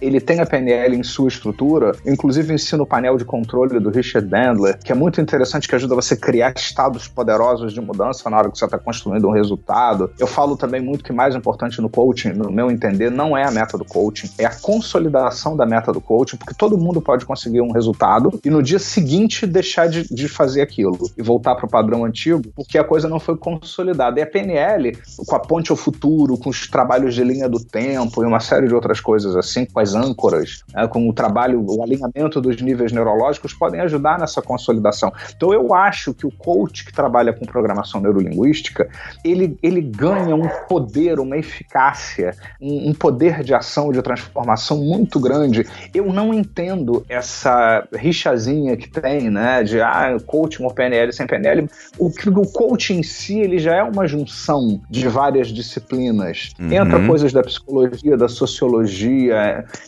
ele 0.00 0.20
tem 0.20 0.40
a 0.40 0.46
PNL 0.46 0.96
em 0.96 1.02
sua 1.02 1.28
estrutura, 1.28 1.92
inclusive 2.06 2.52
ensino 2.52 2.82
o 2.82 2.86
painel 2.86 3.16
de 3.16 3.24
controle 3.24 3.80
do 3.80 3.90
Richard 3.90 4.28
Bandler, 4.28 4.78
que 4.78 4.92
é 4.92 4.94
muito 4.94 5.20
interessante, 5.20 5.66
que 5.66 5.74
ajuda 5.74 5.94
você 5.94 6.14
a 6.14 6.16
criar 6.16 6.52
estados 6.56 7.08
poderosos 7.08 7.72
de 7.72 7.80
mudança 7.80 8.28
na 8.28 8.36
hora 8.36 8.50
que 8.50 8.58
você 8.58 8.64
está 8.64 8.78
construindo 8.78 9.26
um 9.26 9.32
resultado. 9.32 10.10
Eu 10.18 10.26
falo 10.26 10.56
também 10.56 10.80
muito 10.80 11.04
que 11.04 11.12
mais 11.12 11.34
importante 11.34 11.80
no 11.80 11.88
coaching, 11.88 12.30
no 12.30 12.50
meu 12.50 12.70
entender, 12.70 13.10
não 13.10 13.36
é 13.36 13.46
a 13.46 13.50
meta 13.50 13.78
do 13.78 13.84
coaching, 13.84 14.30
é 14.38 14.44
a 14.44 14.54
consolidação 14.54 15.56
da 15.56 15.64
meta 15.64 15.92
do 15.92 16.00
coaching, 16.00 16.36
porque 16.36 16.54
todo 16.54 16.76
mundo 16.76 17.00
pode 17.00 17.24
conseguir 17.24 17.60
um 17.60 17.72
resultado 17.72 18.38
e 18.44 18.50
no 18.50 18.62
dia 18.62 18.78
seguinte 18.78 19.46
deixar 19.46 19.88
de, 19.88 20.12
de 20.12 20.28
fazer 20.28 20.60
aquilo 20.60 20.98
e 21.16 21.22
voltar 21.22 21.54
para 21.54 21.66
o 21.66 21.68
padrão 21.68 22.04
antigo, 22.04 22.42
porque 22.54 22.78
a 22.78 22.84
coisa 22.84 23.08
não 23.08 23.18
foi 23.18 23.36
consolidada. 23.36 24.20
E 24.20 24.22
a 24.22 24.26
PNL, 24.26 24.96
com 25.26 25.36
a 25.36 25.40
ponte 25.40 25.70
ao 25.70 25.76
futuro, 25.76 26.36
com 26.36 26.50
os 26.50 26.68
trabalhos 26.68 27.14
de 27.14 27.24
linha 27.24 27.48
do 27.48 27.58
tempo 27.58 28.22
e 28.22 28.26
uma 28.26 28.40
série 28.40 28.66
de 28.66 28.74
outras 28.74 29.00
coisas 29.00 29.36
assim, 29.38 29.64
com 29.64 29.80
as 29.80 29.94
âncoras, 29.94 30.64
né, 30.72 30.86
com 30.86 31.08
o 31.08 31.12
trabalho, 31.12 31.64
o 31.66 31.82
alinhamento 31.82 32.40
dos 32.40 32.60
níveis 32.60 32.92
neurológicos, 32.92 33.52
podem 33.52 33.80
ajudar 33.80 34.18
nessa 34.18 34.42
consolidação. 34.42 35.12
Então, 35.36 35.52
eu 35.52 35.74
acho 35.74 36.14
que 36.14 36.26
o 36.26 36.30
coach 36.30 36.84
que 36.84 36.92
trabalha 36.92 37.32
com 37.32 37.44
programação 37.44 38.00
neurolinguística, 38.00 38.88
ele, 39.24 39.58
ele 39.62 39.80
ganha 39.80 40.34
um 40.34 40.48
poder, 40.68 41.18
uma 41.18 41.36
eficácia, 41.36 42.34
um, 42.60 42.90
um 42.90 42.94
poder 42.94 43.42
de 43.42 43.54
ação, 43.54 43.92
de 43.92 44.02
transformação 44.02 44.78
muito 44.78 45.18
grande. 45.20 45.66
Eu 45.94 46.12
não 46.12 46.32
entendo 46.32 47.04
essa 47.08 47.86
rixazinha 47.94 48.76
que 48.76 48.88
tem, 48.88 49.30
né, 49.30 49.62
de 49.62 49.80
ah, 49.80 50.16
coaching 50.26 50.64
ou 50.64 50.72
PNL 50.72 51.12
sem 51.12 51.26
PNL. 51.26 51.68
O, 51.98 52.06
o 52.08 52.52
coaching 52.52 52.98
em 52.98 53.02
si, 53.02 53.38
ele 53.38 53.58
já 53.58 53.74
é 53.76 53.82
uma 53.82 54.06
junção 54.06 54.80
de 54.88 55.08
várias 55.08 55.48
disciplinas. 55.48 56.52
Uhum. 56.58 56.72
Entra 56.72 57.06
coisas 57.06 57.32
da 57.32 57.42
psicologia, 57.42 58.16
da 58.16 58.28
sociologia, 58.28 59.27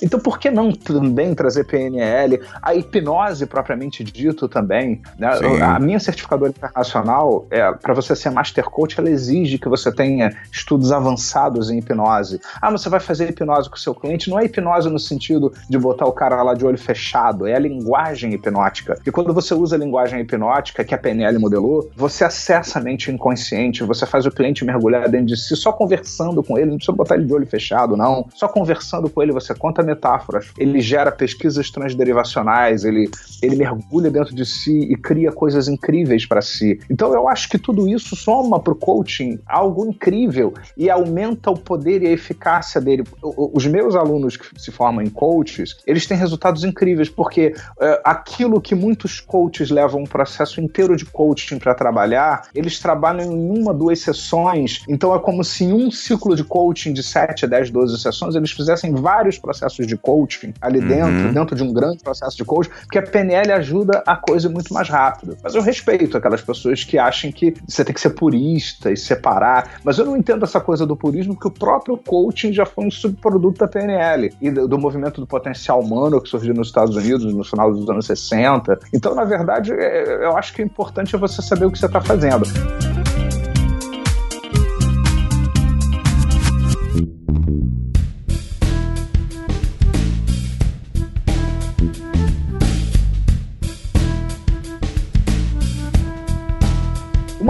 então, 0.02 0.18
por 0.20 0.38
que 0.38 0.50
não 0.50 0.72
também 0.72 1.34
trazer 1.34 1.64
PNL? 1.64 2.40
A 2.62 2.74
hipnose, 2.74 3.46
propriamente 3.46 4.02
dito, 4.04 4.48
também. 4.48 5.00
Né? 5.18 5.28
A 5.62 5.78
minha 5.78 6.00
certificadora 6.00 6.50
internacional, 6.50 7.46
é, 7.50 7.72
para 7.72 7.94
você 7.94 8.14
ser 8.16 8.30
Master 8.30 8.64
Coach, 8.64 8.98
ela 8.98 9.10
exige 9.10 9.58
que 9.58 9.68
você 9.68 9.92
tenha 9.92 10.32
estudos 10.52 10.92
avançados 10.92 11.70
em 11.70 11.78
hipnose. 11.78 12.40
Ah, 12.60 12.70
você 12.70 12.88
vai 12.88 13.00
fazer 13.00 13.30
hipnose 13.30 13.68
com 13.68 13.76
o 13.76 13.78
seu 13.78 13.94
cliente? 13.94 14.30
Não 14.30 14.38
é 14.38 14.44
hipnose 14.44 14.88
no 14.88 14.98
sentido 14.98 15.52
de 15.68 15.78
botar 15.78 16.06
o 16.06 16.12
cara 16.12 16.42
lá 16.42 16.54
de 16.54 16.64
olho 16.64 16.78
fechado, 16.78 17.46
é 17.46 17.54
a 17.54 17.58
linguagem 17.58 18.32
hipnótica. 18.32 18.98
E 19.06 19.10
quando 19.10 19.32
você 19.32 19.54
usa 19.54 19.76
a 19.76 19.78
linguagem 19.78 20.20
hipnótica, 20.20 20.84
que 20.84 20.94
a 20.94 20.98
PNL 20.98 21.38
modelou, 21.38 21.90
você 21.96 22.24
acessa 22.24 22.78
a 22.78 22.82
mente 22.82 23.10
inconsciente, 23.10 23.84
você 23.84 24.06
faz 24.06 24.26
o 24.26 24.30
cliente 24.30 24.64
mergulhar 24.64 25.08
dentro 25.08 25.26
de 25.26 25.36
si, 25.36 25.56
só 25.56 25.72
conversando 25.72 26.42
com 26.42 26.58
ele, 26.58 26.70
não 26.70 26.76
precisa 26.76 26.96
botar 26.96 27.14
ele 27.14 27.24
de 27.24 27.32
olho 27.32 27.46
fechado, 27.46 27.96
não. 27.96 28.26
Só 28.34 28.48
conversando 28.48 29.08
com 29.08 29.22
ele 29.22 29.29
PNL 29.30 29.32
você 29.32 29.54
conta 29.54 29.82
metáforas, 29.82 30.50
ele 30.58 30.80
gera 30.80 31.10
pesquisas 31.12 31.70
transderivacionais, 31.70 32.84
ele, 32.84 33.10
ele 33.42 33.56
mergulha 33.56 34.10
dentro 34.10 34.34
de 34.34 34.44
si 34.44 34.80
e 34.90 34.96
cria 34.96 35.32
coisas 35.32 35.68
incríveis 35.68 36.26
para 36.26 36.42
si. 36.42 36.80
Então 36.90 37.14
eu 37.14 37.28
acho 37.28 37.48
que 37.48 37.58
tudo 37.58 37.88
isso 37.88 38.16
soma 38.16 38.60
para 38.60 38.72
o 38.72 38.76
coaching 38.76 39.38
algo 39.46 39.86
incrível 39.86 40.52
e 40.76 40.90
aumenta 40.90 41.50
o 41.50 41.58
poder 41.58 42.02
e 42.02 42.08
a 42.08 42.10
eficácia 42.10 42.80
dele. 42.80 43.04
Os 43.22 43.66
meus 43.66 43.94
alunos 43.94 44.36
que 44.36 44.46
se 44.60 44.70
formam 44.70 45.02
em 45.02 45.10
coaches, 45.10 45.76
eles 45.86 46.06
têm 46.06 46.16
resultados 46.16 46.64
incríveis, 46.64 47.08
porque 47.08 47.54
uh, 47.56 48.00
aquilo 48.04 48.60
que 48.60 48.74
muitos 48.74 49.20
coaches 49.20 49.70
levam 49.70 50.02
um 50.02 50.06
processo 50.06 50.60
inteiro 50.60 50.96
de 50.96 51.04
coaching 51.04 51.58
para 51.58 51.74
trabalhar, 51.74 52.48
eles 52.54 52.78
trabalham 52.78 53.32
em 53.32 53.60
uma, 53.60 53.72
duas 53.72 54.00
sessões. 54.00 54.82
Então 54.88 55.14
é 55.14 55.18
como 55.18 55.44
se 55.44 55.64
em 55.64 55.72
um 55.72 55.90
ciclo 55.90 56.34
de 56.34 56.44
coaching 56.44 56.92
de 56.92 57.02
7, 57.02 57.46
10, 57.46 57.70
12 57.70 58.00
sessões, 58.00 58.34
eles 58.34 58.50
fizessem 58.50 58.92
vários 59.20 59.38
processos 59.38 59.86
de 59.86 59.96
coaching 59.96 60.54
ali 60.60 60.78
uhum. 60.78 60.88
dentro, 60.88 61.32
dentro 61.32 61.56
de 61.56 61.62
um 61.62 61.72
grande 61.72 62.02
processo 62.02 62.36
de 62.36 62.44
coaching, 62.44 62.70
porque 62.82 62.98
a 62.98 63.02
PNL 63.02 63.52
ajuda 63.52 64.02
a 64.06 64.16
coisa 64.16 64.48
muito 64.48 64.72
mais 64.72 64.88
rápido. 64.88 65.36
Mas 65.42 65.54
eu 65.54 65.62
respeito 65.62 66.16
aquelas 66.16 66.40
pessoas 66.40 66.84
que 66.84 66.98
acham 66.98 67.30
que 67.30 67.54
você 67.66 67.84
tem 67.84 67.94
que 67.94 68.00
ser 68.00 68.10
purista 68.10 68.90
e 68.90 68.96
separar. 68.96 69.80
Mas 69.84 69.98
eu 69.98 70.06
não 70.06 70.16
entendo 70.16 70.44
essa 70.44 70.60
coisa 70.60 70.86
do 70.86 70.96
purismo, 70.96 71.34
porque 71.34 71.48
o 71.48 71.50
próprio 71.50 71.98
coaching 71.98 72.52
já 72.52 72.64
foi 72.64 72.86
um 72.86 72.90
subproduto 72.90 73.60
da 73.60 73.68
PNL 73.68 74.32
e 74.40 74.50
do, 74.50 74.66
do 74.66 74.78
movimento 74.78 75.20
do 75.20 75.26
potencial 75.26 75.80
humano 75.80 76.20
que 76.20 76.28
surgiu 76.28 76.54
nos 76.54 76.68
Estados 76.68 76.96
Unidos 76.96 77.32
no 77.34 77.44
final 77.44 77.70
dos 77.72 77.88
anos 77.88 78.06
60. 78.06 78.78
Então, 78.94 79.14
na 79.14 79.24
verdade, 79.24 79.72
é, 79.72 80.24
eu 80.24 80.36
acho 80.36 80.54
que 80.54 80.62
o 80.62 80.64
importante 80.64 81.14
é 81.14 81.18
você 81.18 81.42
saber 81.42 81.66
o 81.66 81.70
que 81.70 81.78
você 81.78 81.86
está 81.86 82.00
fazendo. 82.00 82.46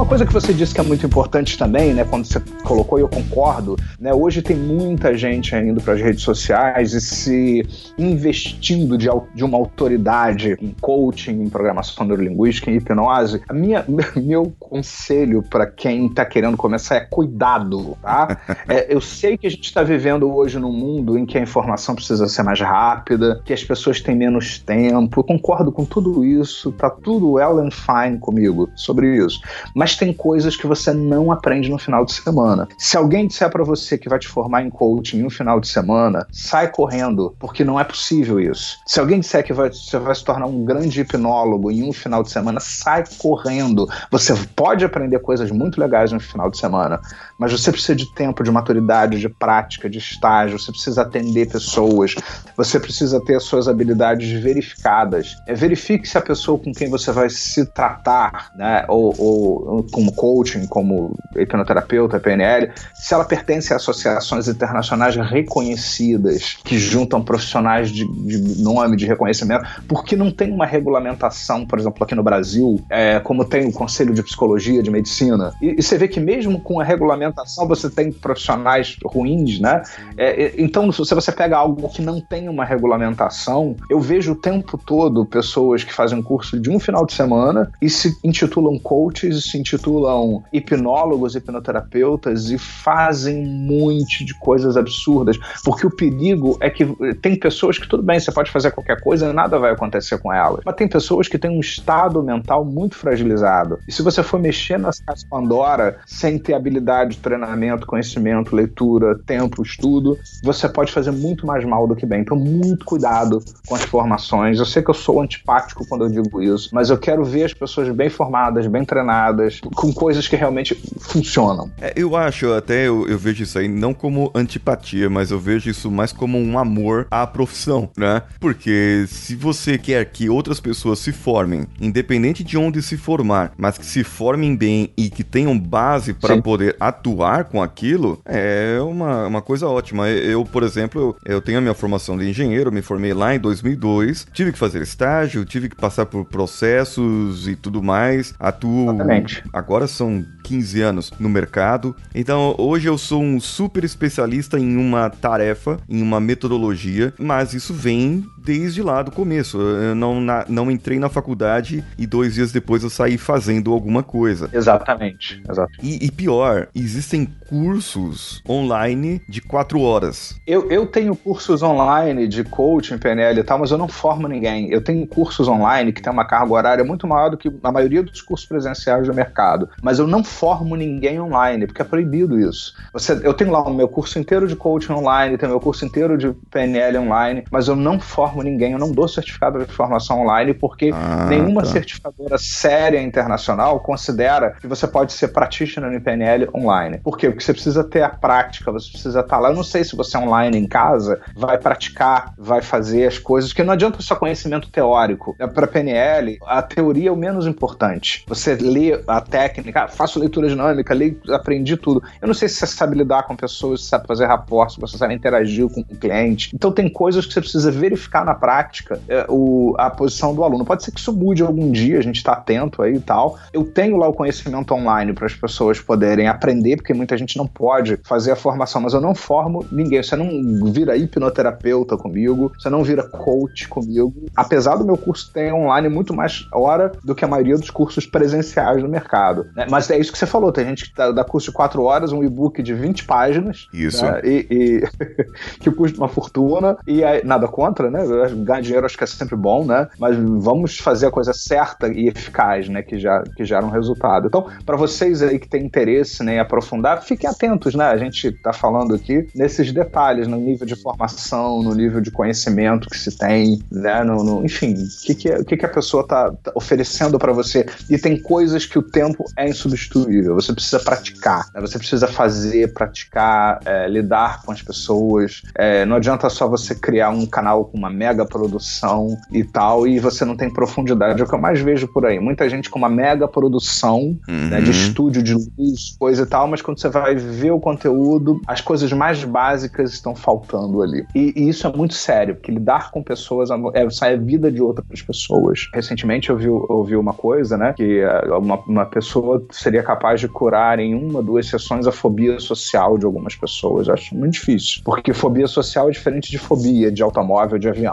Uma 0.01 0.09
coisa 0.09 0.25
que 0.25 0.33
você 0.33 0.55
disse 0.55 0.75
que 0.75 0.81
é 0.81 0.83
muito 0.83 1.05
importante 1.05 1.59
também, 1.59 1.93
né, 1.93 2.05
quando 2.05 2.25
você 2.25 2.41
colocou 2.65 2.99
e 2.99 3.03
eu 3.03 3.09
concordo, 3.09 3.77
né, 4.01 4.15
hoje 4.15 4.41
tem 4.41 4.57
muita 4.57 5.15
gente 5.15 5.55
indo 5.55 5.79
para 5.79 5.93
as 5.93 6.01
redes 6.01 6.23
sociais 6.23 6.95
e 6.95 7.03
se 7.03 7.69
investindo 7.99 8.97
de, 8.97 9.09
de 9.35 9.45
uma 9.45 9.59
autoridade 9.59 10.57
em 10.59 10.75
coaching, 10.81 11.43
em 11.43 11.51
programação 11.51 12.07
neurolinguística, 12.07 12.71
em 12.71 12.77
hipnose. 12.77 13.43
A 13.47 13.53
minha, 13.53 13.85
meu 14.17 14.51
conselho 14.59 15.43
para 15.43 15.67
quem 15.67 16.07
está 16.07 16.25
querendo 16.25 16.57
começar 16.57 16.95
é 16.95 17.01
cuidado, 17.01 17.99
tá? 18.01 18.41
É, 18.67 18.95
eu 18.95 19.03
sei 19.03 19.37
que 19.37 19.47
a 19.47 19.51
gente 19.51 19.65
está 19.65 19.83
vivendo 19.83 20.35
hoje 20.35 20.59
num 20.59 20.73
mundo 20.73 21.19
em 21.19 21.27
que 21.27 21.37
a 21.37 21.43
informação 21.43 21.95
precisa 21.95 22.27
ser 22.27 22.43
mais 22.43 22.59
rápida, 22.59 23.43
que 23.45 23.53
as 23.53 23.63
pessoas 23.63 24.01
têm 24.01 24.17
menos 24.17 24.59
tempo. 24.61 25.21
Eu 25.21 25.25
concordo 25.25 25.71
com 25.71 25.85
tudo 25.85 26.25
isso, 26.25 26.73
tá 26.73 26.89
tudo 26.89 27.33
well 27.33 27.59
and 27.59 27.71
fine 27.71 28.19
comigo 28.19 28.71
sobre 28.75 29.23
isso. 29.23 29.43
Mas 29.75 29.90
mas 29.91 29.97
tem 29.97 30.13
coisas 30.13 30.57
que 30.57 30.67
você 30.67 30.93
não 30.93 31.33
aprende 31.33 31.69
no 31.69 31.79
final 31.79 32.05
de 32.05 32.13
semana. 32.13 32.69
Se 32.79 32.97
alguém 32.97 33.27
disser 33.27 33.51
para 33.51 33.65
você 33.65 33.99
que 33.99 34.09
vai 34.09 34.19
te 34.19 34.29
formar 34.29 34.63
em 34.63 34.71
coaching 34.71 35.21
no 35.21 35.31
final 35.31 35.59
de 35.59 35.67
semana, 35.67 36.27
sai 36.31 36.71
correndo, 36.71 37.35
porque 37.41 37.65
não 37.65 37.79
é 37.79 37.83
possível 37.83 38.39
isso. 38.39 38.79
Se 38.87 39.01
alguém 39.01 39.19
disser 39.19 39.45
que 39.45 39.53
vai, 39.53 39.71
você 39.71 39.99
vai 39.99 40.15
se 40.15 40.25
tornar 40.25 40.47
um 40.47 40.65
grande 40.65 41.01
hipnólogo 41.01 41.71
em 41.73 41.83
um 41.83 41.93
final 41.93 42.23
de 42.23 42.31
semana, 42.31 42.61
sai 42.61 43.05
correndo. 43.19 43.89
Você 44.11 44.35
pode 44.55 44.85
aprender 44.85 45.19
coisas 45.19 45.51
muito 45.51 45.81
legais 45.81 46.13
no 46.13 46.21
final 46.21 46.49
de 46.51 46.59
semana, 46.59 47.01
mas 47.39 47.51
você 47.51 47.73
precisa 47.73 47.97
de 47.97 48.13
tempo, 48.15 48.45
de 48.45 48.51
maturidade, 48.51 49.19
de 49.19 49.29
prática, 49.29 49.91
de 49.91 49.99
estágio, 49.99 50.59
você 50.59 50.71
precisa 50.71 51.03
atender 51.03 51.51
pessoas, 51.51 52.15
você 52.57 52.79
precisa 52.79 53.21
ter 53.25 53.37
as 53.37 53.45
suas 53.45 53.67
habilidades 53.67 54.41
verificadas. 54.41 55.35
É, 55.49 55.55
verifique 55.55 56.07
se 56.07 56.17
a 56.17 56.23
pessoa 56.23 56.59
com 56.59 56.73
quem 56.73 56.89
você 56.89 57.11
vai 57.11 57.29
se 57.29 57.67
tratar, 57.67 58.53
né, 58.55 58.85
ou, 58.89 59.15
ou 59.19 59.80
como 59.91 60.13
coaching, 60.13 60.67
como 60.67 61.17
hipnoterapeuta, 61.37 62.21
PNL, 62.21 62.71
se 62.95 63.15
ela 63.15 63.25
pertence 63.25 63.73
a 63.73 63.77
associações 63.77 64.49
internacionais 64.49 65.17
reconhecidas 65.17 66.59
que 66.65 66.79
juntam 66.79 67.23
profissionais 67.23 67.91
de, 67.91 68.07
de 68.07 68.63
nome, 68.63 68.97
de 68.97 69.07
reconhecimento, 69.07 69.65
porque 69.89 70.17
não 70.17 70.31
tem 70.31 70.53
uma 70.53 70.67
regulamentação, 70.67 71.67
por 71.67 71.79
exemplo, 71.79 72.03
aqui 72.05 72.15
no 72.15 72.23
Brasil, 72.23 72.81
é, 72.89 73.21
como 73.21 73.45
tem 73.45 73.67
o 73.67 73.73
Conselho 73.73 74.15
de 74.15 74.23
Psicologia, 74.23 74.83
de 74.83 74.91
Medicina, 74.91 75.53
e, 75.61 75.77
e, 75.79 75.83
você 75.83 75.97
vê 75.97 76.09
que 76.09 76.21
mesmo 76.21 76.61
com 76.61 76.81
a 76.81 76.85
regulamentação 76.85 77.67
você 77.67 77.89
tem 77.91 78.13
profissionais 78.13 78.97
ruins, 79.05 79.61
né? 79.61 79.83
É, 80.17 80.55
então, 80.59 80.91
se 80.93 81.15
você 81.15 81.33
pega 81.33 81.57
algo 81.57 81.89
que 81.89 82.03
não 82.03 82.21
tem 82.21 82.49
uma 82.49 82.65
regulamentação, 82.65 83.77
eu 83.89 84.01
vejo 84.01 84.33
o 84.33 84.37
tempo 84.37 84.79
todo 84.79 85.25
pessoas 85.25 85.85
que 85.85 85.93
fazem 85.93 86.19
um 86.19 86.23
curso 86.23 86.59
de 86.59 86.71
um 86.71 86.79
final 86.79 87.05
de 87.07 87.13
semana 87.13 87.71
e 87.81 87.89
se 87.89 88.17
intitulam 88.25 88.79
coaches 88.79 89.37
e 89.37 89.43
se 89.43 89.59
intitulam 89.75 90.43
hipnólogos, 90.53 91.35
hipnoterapeutas 91.35 92.51
e 92.51 92.59
fazem 92.59 93.47
um 93.47 93.49
monte 93.49 94.25
de 94.25 94.35
coisas 94.35 94.77
absurdas. 94.77 95.39
Porque 95.65 95.87
o 95.87 95.91
perigo 95.91 96.57
é 96.61 96.71
que 96.71 96.87
tem 97.17 97.39
pessoas 97.39 97.79
que, 97.79 97.89
tudo 97.89 98.03
bem, 98.03 98.19
você 98.19 98.33
pode 98.33 98.51
fazer 98.51 98.71
qualquer 98.73 99.01
coisa 99.01 99.29
e 99.29 99.33
nada 99.33 99.59
vai 99.59 99.73
acontecer 99.73 100.19
com 100.19 100.33
elas. 100.33 100.61
Mas 100.65 100.75
tem 100.75 100.89
pessoas 100.89 101.29
que 101.29 101.39
têm 101.39 101.51
um 101.51 101.61
estado 101.61 102.23
mental 102.23 102.65
muito 102.65 102.97
fragilizado. 102.97 103.79
E 103.87 103.93
se 103.93 104.03
você 104.03 104.23
for 104.23 104.41
mexer 104.41 104.79
nas 104.79 105.01
casas 105.01 105.25
Pandora 105.25 105.99
sem 106.07 106.39
ter 106.39 106.55
habilidade, 106.55 107.19
treinamento, 107.19 107.87
conhecimento, 107.87 108.55
leitura, 108.55 109.19
tempo, 109.27 109.63
estudo, 109.63 110.19
você 110.43 110.69
pode 110.69 110.93
fazer 110.93 111.11
muito 111.11 111.47
mais 111.47 111.65
mal 111.65 111.87
do 111.87 111.95
que 111.95 112.07
bem. 112.07 112.21
Então, 112.21 112.37
muito 112.37 112.85
cuidado 112.85 113.43
com 113.67 113.75
as 113.75 113.83
formações. 113.83 114.59
Eu 114.59 114.67
sei 114.67 114.83
que 114.83 114.91
eu 114.91 114.95
sou 114.95 115.21
antipático 115.21 115.87
quando 115.89 116.05
eu 116.05 116.23
digo 116.23 116.43
isso, 116.43 116.71
mas 116.73 116.91
eu 116.91 116.99
quero 116.99 117.25
ver 117.25 117.45
as 117.45 117.55
pessoas 117.55 117.89
bem 117.91 118.09
formadas, 118.09 118.67
bem 118.67 118.85
treinadas, 118.85 119.50
com 119.61 119.93
coisas 119.93 120.29
que 120.29 120.37
realmente 120.37 120.75
funcionam. 121.01 121.71
É, 121.81 121.93
eu 121.97 122.17
acho, 122.17 122.53
até 122.53 122.87
eu, 122.87 123.07
eu, 123.09 123.19
vejo 123.19 123.43
isso 123.43 123.59
aí 123.59 123.69
não 123.69 123.93
como 123.93 124.31
antipatia, 124.35 125.09
mas 125.11 125.31
eu 125.31 125.39
vejo 125.39 125.71
isso 125.71 125.91
mais 125.91 126.13
como 126.13 126.39
um 126.39 126.59
amor 126.59 127.07
à 127.11 127.27
profissão, 127.27 127.89
né? 127.97 128.23
Porque 128.39 129.05
se 129.09 129.35
você 129.35 129.79
quer 129.79 130.05
que 130.07 130.29
outras 130.29 130.61
pessoas 130.61 130.99
se 130.99 131.13
formem, 131.13 131.67
independente 131.81 132.45
de 132.45 132.57
onde 132.57 132.83
se 132.83 132.97
formar, 132.97 133.53
mas 133.57 133.79
que 133.79 133.87
se 133.87 134.05
formem 134.05 134.55
bem 134.57 134.91
e 134.97 135.11
que 135.11 135.25
tenham 135.25 135.59
base 135.59 136.13
para 136.13 136.41
poder 136.41 136.77
atuar 136.79 137.45
com 137.45 137.63
aquilo, 137.63 138.21
é 138.25 138.79
uma, 138.81 139.27
uma 139.27 139.43
coisa 139.43 139.67
ótima. 139.67 140.09
Eu, 140.09 140.45
por 140.45 140.63
exemplo, 140.63 141.17
eu, 141.25 141.35
eu 141.35 141.41
tenho 141.41 141.59
a 141.59 141.61
minha 141.61 141.75
formação 141.75 142.17
de 142.17 142.29
engenheiro, 142.29 142.73
me 142.73 142.83
formei 142.83 143.13
lá 143.13 143.35
em 143.35 143.39
2002, 143.39 144.27
tive 144.33 144.53
que 144.53 144.59
fazer 144.59 144.83
estágio, 144.83 145.45
tive 145.45 145.69
que 145.69 145.77
passar 145.77 146.07
por 146.07 146.25
processos 146.25 147.49
e 147.49 147.57
tudo 147.57 147.83
mais, 147.83 148.35
atuo 148.39 148.91
Exatamente 148.91 149.40
agora 149.53 149.87
são 149.87 150.25
15 150.45 150.81
anos 150.81 151.13
no 151.19 151.29
mercado. 151.29 151.95
Então 152.15 152.55
hoje 152.59 152.89
eu 152.89 152.99
sou 152.99 153.23
um 153.23 153.41
super 153.41 153.85
especialista 153.85 154.59
em 154.59 154.77
uma 154.77 155.09
tarefa, 155.11 155.79
em 155.89 156.03
uma 156.03 156.21
metodologia, 156.21 157.15
mas 157.19 157.55
isso 157.55 157.73
vem 157.75 158.25
desde 158.45 158.83
lá 158.83 159.03
do 159.03 159.11
começo. 159.11 159.61
Eu 159.61 159.95
não, 159.95 160.21
na, 160.21 160.45
não 160.49 160.71
entrei 160.71 160.99
na 160.99 161.09
faculdade 161.09 161.85
e 161.99 162.07
dois 162.07 162.35
dias 162.35 162.53
depois 162.53 162.83
eu 162.83 162.91
saí 162.91 163.19
fazendo 163.19 163.73
alguma 163.73 164.03
coisa. 164.03 164.49
Exatamente. 164.53 165.43
Exato. 165.49 165.73
E, 165.83 166.07
e 166.07 166.11
pior, 166.11 166.69
existem 166.75 167.27
cursos 167.49 168.43
online 168.49 169.21
de 169.29 169.41
quatro 169.41 169.81
horas. 169.81 170.41
Eu, 170.47 170.71
eu 170.71 170.87
tenho 170.87 171.15
cursos 171.15 171.63
online 171.63 172.27
de 172.29 172.45
coaching, 172.45 172.99
PNL 172.99 173.41
e 173.41 173.45
tal, 173.45 173.59
mas 173.59 173.71
eu 173.71 173.79
não 173.79 173.89
formo 173.89 174.29
ninguém. 174.29 174.71
Eu 174.71 174.83
tenho 174.83 175.07
cursos 175.07 175.49
online 175.49 175.93
que 175.93 176.03
tem 176.03 176.13
uma 176.13 176.25
carga 176.25 176.53
horária 176.53 176.85
muito 176.85 177.07
maior 177.07 177.31
do 177.31 177.37
que 177.37 177.51
a 177.63 177.73
maioria 177.73 178.03
dos 178.03 178.23
cursos 178.23 178.47
presenciais 178.47 179.07
do 179.07 179.15
mercado. 179.15 179.69
Mas 179.83 179.99
eu 179.99 180.07
não 180.07 180.23
formo 180.23 180.77
ninguém 180.77 181.21
online, 181.21 181.67
porque 181.67 181.83
é 181.83 181.85
proibido 181.85 182.39
isso. 182.39 182.75
Você, 182.93 183.21
eu 183.25 183.35
tenho 183.35 183.51
lá 183.51 183.63
o 183.63 183.75
meu 183.75 183.89
curso 183.89 184.19
inteiro 184.19 184.47
de 184.47 184.57
coaching 184.57 184.93
online, 184.93 185.37
tenho 185.37 185.51
meu 185.51 185.61
curso 185.61 185.85
inteiro 185.85 186.17
de 186.17 186.33
PNL 186.51 186.99
online, 186.99 187.45
mas 187.51 187.69
eu 187.69 187.77
não 187.77 187.99
formo 187.99 188.30
ninguém, 188.37 188.73
eu 188.73 188.79
não 188.79 188.93
dou 188.93 189.09
certificado 189.09 189.59
de 189.65 189.73
formação 189.73 190.23
online, 190.23 190.55
porque 190.55 190.91
ah, 190.93 191.27
nenhuma 191.29 191.63
tá. 191.63 191.69
certificadora 191.69 192.39
séria 192.39 193.01
internacional 193.01 193.81
considera 193.81 194.53
que 194.61 194.67
você 194.67 194.87
pode 194.87 195.13
ser 195.13 195.29
practitioner 195.29 195.93
em 195.93 196.01
PNL 196.01 196.49
online. 196.55 196.99
Por 196.99 197.17
quê? 197.17 197.29
Porque 197.29 197.45
você 197.45 197.53
precisa 197.53 197.85
ter 197.85 198.03
a 198.03 198.09
prática, 198.09 198.73
você 198.73 198.91
precisa 198.91 199.21
estar 199.21 199.39
lá. 199.39 199.51
Eu 199.51 199.57
não 199.57 199.65
sei 199.65 199.85
se 199.85 199.97
você 199.97 200.17
é 200.17 200.21
online 200.21 200.59
em 200.59 200.67
casa, 200.67 201.21
vai 201.35 201.59
praticar, 201.59 202.35
vai 202.39 202.63
fazer 202.63 203.07
as 203.07 203.19
coisas, 203.19 203.53
que 203.53 203.63
não 203.63 203.73
adianta 203.73 204.01
só 204.03 204.15
conhecimento 204.15 204.71
teórico. 204.71 205.35
É, 205.39 205.47
Para 205.47 205.67
PNL, 205.67 206.39
a 206.47 206.63
teoria 206.63 207.09
é 207.09 207.13
o 207.13 207.17
menos 207.17 207.47
importante. 207.47 208.25
Você 208.27 208.55
lê 208.55 209.01
a 209.07 209.21
técnica, 209.21 209.85
ah, 209.85 209.89
faço 209.89 210.19
leitura 210.19 210.49
dinâmica, 210.49 210.95
leio, 210.95 211.21
aprendi 211.31 211.77
tudo. 211.77 212.03
Eu 212.21 212.27
não 212.27 212.35
sei 212.35 212.49
se 212.49 212.57
você 212.57 212.67
sabe 212.67 212.97
lidar 212.97 213.25
com 213.25 213.37
pessoas, 213.37 213.83
se 213.83 213.89
sabe 213.89 214.07
fazer 214.07 214.27
rapport, 214.27 214.71
se 214.71 214.81
você 214.81 214.97
sabe 214.97 215.15
interagir 215.15 215.69
com 215.69 215.81
o 215.81 215.97
cliente. 215.97 216.51
Então 216.55 216.73
tem 216.73 216.89
coisas 216.89 217.27
que 217.27 217.33
você 217.33 217.41
precisa 217.41 217.71
verificar 217.71 218.20
praticar 218.21 218.25
na 218.25 218.35
prática 218.35 219.01
é, 219.09 219.27
o, 219.29 219.75
a 219.79 219.91
posição 219.91 220.35
do 220.35 220.45
aluno. 220.45 220.65
Pode 220.65 220.85
ser 220.85 220.93
que 220.93 221.01
isso 221.01 221.13
mude 221.13 221.43
algum 221.43 221.71
dia, 221.71 221.99
a 221.99 222.03
gente 222.03 222.17
está 222.17 222.33
atento 222.33 222.83
aí 222.83 222.95
e 222.95 223.01
tal. 223.01 223.39
Eu 223.53 223.65
tenho 223.65 223.97
lá 223.97 224.09
o 224.09 224.13
conhecimento 224.13 224.73
online 224.75 225.13
para 225.13 225.27
as 225.27 225.35
pessoas 225.35 225.81
poderem 225.81 226.29
aprender, 226.29 226.77
porque 226.77 226.95
muita 226.95 227.17
gente 227.17 227.37
não 227.37 227.47
pode 227.47 227.99
fazer 228.05 228.33
a 228.33 228.37
formação, 228.37 228.81
mas 228.81 228.93
eu 228.93 229.01
não 229.01 229.15
formo 229.15 229.65
ninguém. 229.71 230.03
Você 230.03 230.17
não 230.17 230.73
vira 230.73 230.97
hipnoterapeuta 230.97 231.97
comigo, 231.97 232.53
você 232.59 232.69
não 232.69 232.83
vira 232.83 233.03
coach 233.03 233.69
comigo. 233.69 234.13
Apesar 234.37 234.77
do 234.77 234.85
meu 234.85 234.97
curso 234.97 235.33
ter 235.33 235.53
online 235.53 235.89
muito 235.89 236.15
mais 236.15 236.47
hora 236.53 236.93
do 237.05 237.15
que 237.15 237.25
a 237.25 237.29
maioria 237.29 237.57
dos 237.57 237.71
cursos 237.71 238.07
presenciais 238.07 238.83
no 238.83 238.89
mercado. 238.89 239.47
Né? 239.55 239.67
Mas 239.71 239.91
é 239.91 239.99
isso 239.99 240.13
que 240.13 240.19
você 240.19 240.27
falou, 240.27 240.53
tem 240.53 240.67
gente 240.67 240.91
que 240.91 240.97
dá, 240.97 241.25
curso 241.25 241.51
de 241.51 241.57
4 241.57 241.83
horas, 241.83 242.13
um 242.13 242.23
e-book 242.23 242.63
de 242.63 242.75
20 242.75 243.05
páginas. 243.05 243.69
Isso. 243.73 244.05
Né? 244.05 244.21
E, 244.25 244.47
e 244.51 244.81
que 245.61 245.71
custa 245.71 245.99
uma 245.99 246.09
fortuna, 246.09 246.77
e 246.87 247.05
aí, 247.05 247.25
nada 247.25 247.47
contra, 247.49 247.91
né? 247.91 248.05
Ganhar 248.45 248.61
dinheiro 248.61 248.87
acho 248.87 248.97
que 248.97 249.05
é 249.05 249.07
sempre 249.07 249.37
bom, 249.37 249.65
né? 249.65 249.89
Mas 249.99 250.17
vamos 250.17 250.79
fazer 250.79 251.07
a 251.07 251.11
coisa 251.11 251.33
certa 251.33 251.89
e 251.89 252.09
eficaz, 252.09 252.69
né? 252.69 252.83
Que 252.83 252.99
já 252.99 253.23
que 253.37 253.45
gera 253.45 253.65
um 253.65 253.71
resultado. 253.71 254.27
Então, 254.27 254.47
para 254.65 254.77
vocês 254.77 255.23
aí 255.23 255.39
que 255.39 255.49
têm 255.49 255.65
interesse 255.65 256.23
né, 256.23 256.37
em 256.37 256.39
aprofundar, 256.39 257.03
fiquem 257.03 257.29
atentos, 257.29 257.75
né? 257.75 257.85
A 257.85 257.97
gente 257.97 258.29
está 258.29 258.53
falando 258.53 258.95
aqui 258.95 259.29
nesses 259.35 259.73
detalhes, 259.73 260.27
no 260.27 260.37
nível 260.37 260.67
de 260.67 260.77
formação, 260.77 261.63
no 261.63 261.75
nível 261.75 262.01
de 262.01 262.11
conhecimento 262.11 262.89
que 262.89 262.99
se 262.99 263.17
tem, 263.17 263.61
né? 263.71 264.03
No, 264.03 264.23
no 264.23 264.45
enfim, 264.45 264.75
o 264.75 265.07
que, 265.07 265.15
que, 265.15 265.45
que, 265.45 265.57
que 265.57 265.67
a 265.67 265.69
pessoa 265.69 266.03
está 266.03 266.31
tá 266.31 266.53
oferecendo 266.55 267.19
para 267.19 267.33
você. 267.33 267.67
E 267.89 267.99
tem 267.99 268.21
coisas 268.21 268.67
que 268.67 268.79
o 268.79 268.83
tempo 268.83 269.25
é 269.37 269.49
insubstituível. 269.49 270.35
Você 270.35 270.53
precisa 270.53 270.81
praticar, 270.81 271.47
né? 271.55 271.61
você 271.61 271.79
precisa 271.79 272.07
fazer, 272.07 272.73
praticar, 272.73 273.61
é, 273.65 273.89
lidar 273.89 274.43
com 274.43 274.53
as 274.53 274.63
pessoas. 274.63 275.43
É, 275.57 275.85
não 275.85 275.97
adianta 275.97 276.29
só 276.29 276.49
você 276.49 276.75
criar 276.75 277.11
um 277.11 277.27
canal 277.27 277.65
com 277.65 277.77
uma 277.77 277.91
mega 278.01 278.25
produção 278.25 279.15
e 279.31 279.45
tal, 279.45 279.87
e 279.87 279.99
você 279.99 280.25
não 280.25 280.35
tem 280.35 280.51
profundidade. 280.51 281.21
É 281.21 281.25
o 281.25 281.29
que 281.29 281.35
eu 281.35 281.39
mais 281.39 281.61
vejo 281.61 281.87
por 281.87 282.07
aí. 282.07 282.19
Muita 282.19 282.49
gente 282.49 282.71
com 282.71 282.79
uma 282.79 282.89
mega 282.89 283.29
produção 283.29 284.19
uhum. 284.27 284.49
né, 284.49 284.63
de 284.63 284.71
estúdio, 284.71 285.23
de 285.23 285.35
luz, 285.35 285.97
coisa 285.99 286.23
e 286.23 286.27
tal, 286.27 286.49
mas 286.49 286.63
quando 286.63 286.81
você 286.81 286.89
vai 286.89 287.15
ver 287.15 287.51
o 287.51 287.61
conteúdo, 287.61 288.41
as 288.47 288.63
coisas 288.63 288.91
mais 288.91 289.23
básicas 289.23 289.93
estão 289.93 290.15
faltando 290.15 290.81
ali. 290.81 291.05
E, 291.15 291.35
e 291.37 291.49
isso 291.51 291.67
é 291.67 291.77
muito 291.77 291.93
sério, 291.93 292.37
porque 292.37 292.51
lidar 292.51 292.91
com 292.91 293.03
pessoas 293.03 293.51
é, 293.51 293.55
é 293.75 294.15
a 294.15 294.17
vida 294.17 294.51
de 294.51 294.63
outras 294.63 295.03
pessoas. 295.03 295.69
Recentemente 295.75 296.31
eu 296.31 296.39
vi, 296.39 296.47
eu 296.47 296.83
vi 296.83 296.97
uma 296.97 297.13
coisa, 297.13 297.59
né, 297.59 297.75
que 297.77 298.01
é, 298.01 298.35
uma, 298.35 298.57
uma 298.67 298.87
pessoa 298.87 299.45
seria 299.51 299.83
capaz 299.83 300.21
de 300.21 300.29
curar 300.29 300.79
em 300.79 300.95
uma, 300.95 301.23
duas 301.23 301.47
sessões 301.47 301.87
a 301.87 301.93
fobia 301.93 302.41
social 302.41 302.97
de 302.97 303.05
algumas 303.05 303.37
pessoas. 303.37 303.89
Eu 303.89 303.95
acho 303.95 304.15
muito 304.15 304.33
difícil, 304.33 304.81
porque 304.87 305.13
fobia 305.13 305.47
social 305.47 305.89
é 305.89 305.93
diferente 305.93 306.31
de 306.31 306.39
fobia 306.39 306.91
de 306.91 307.03
automóvel, 307.03 307.59
de 307.59 307.69
avião. 307.69 307.90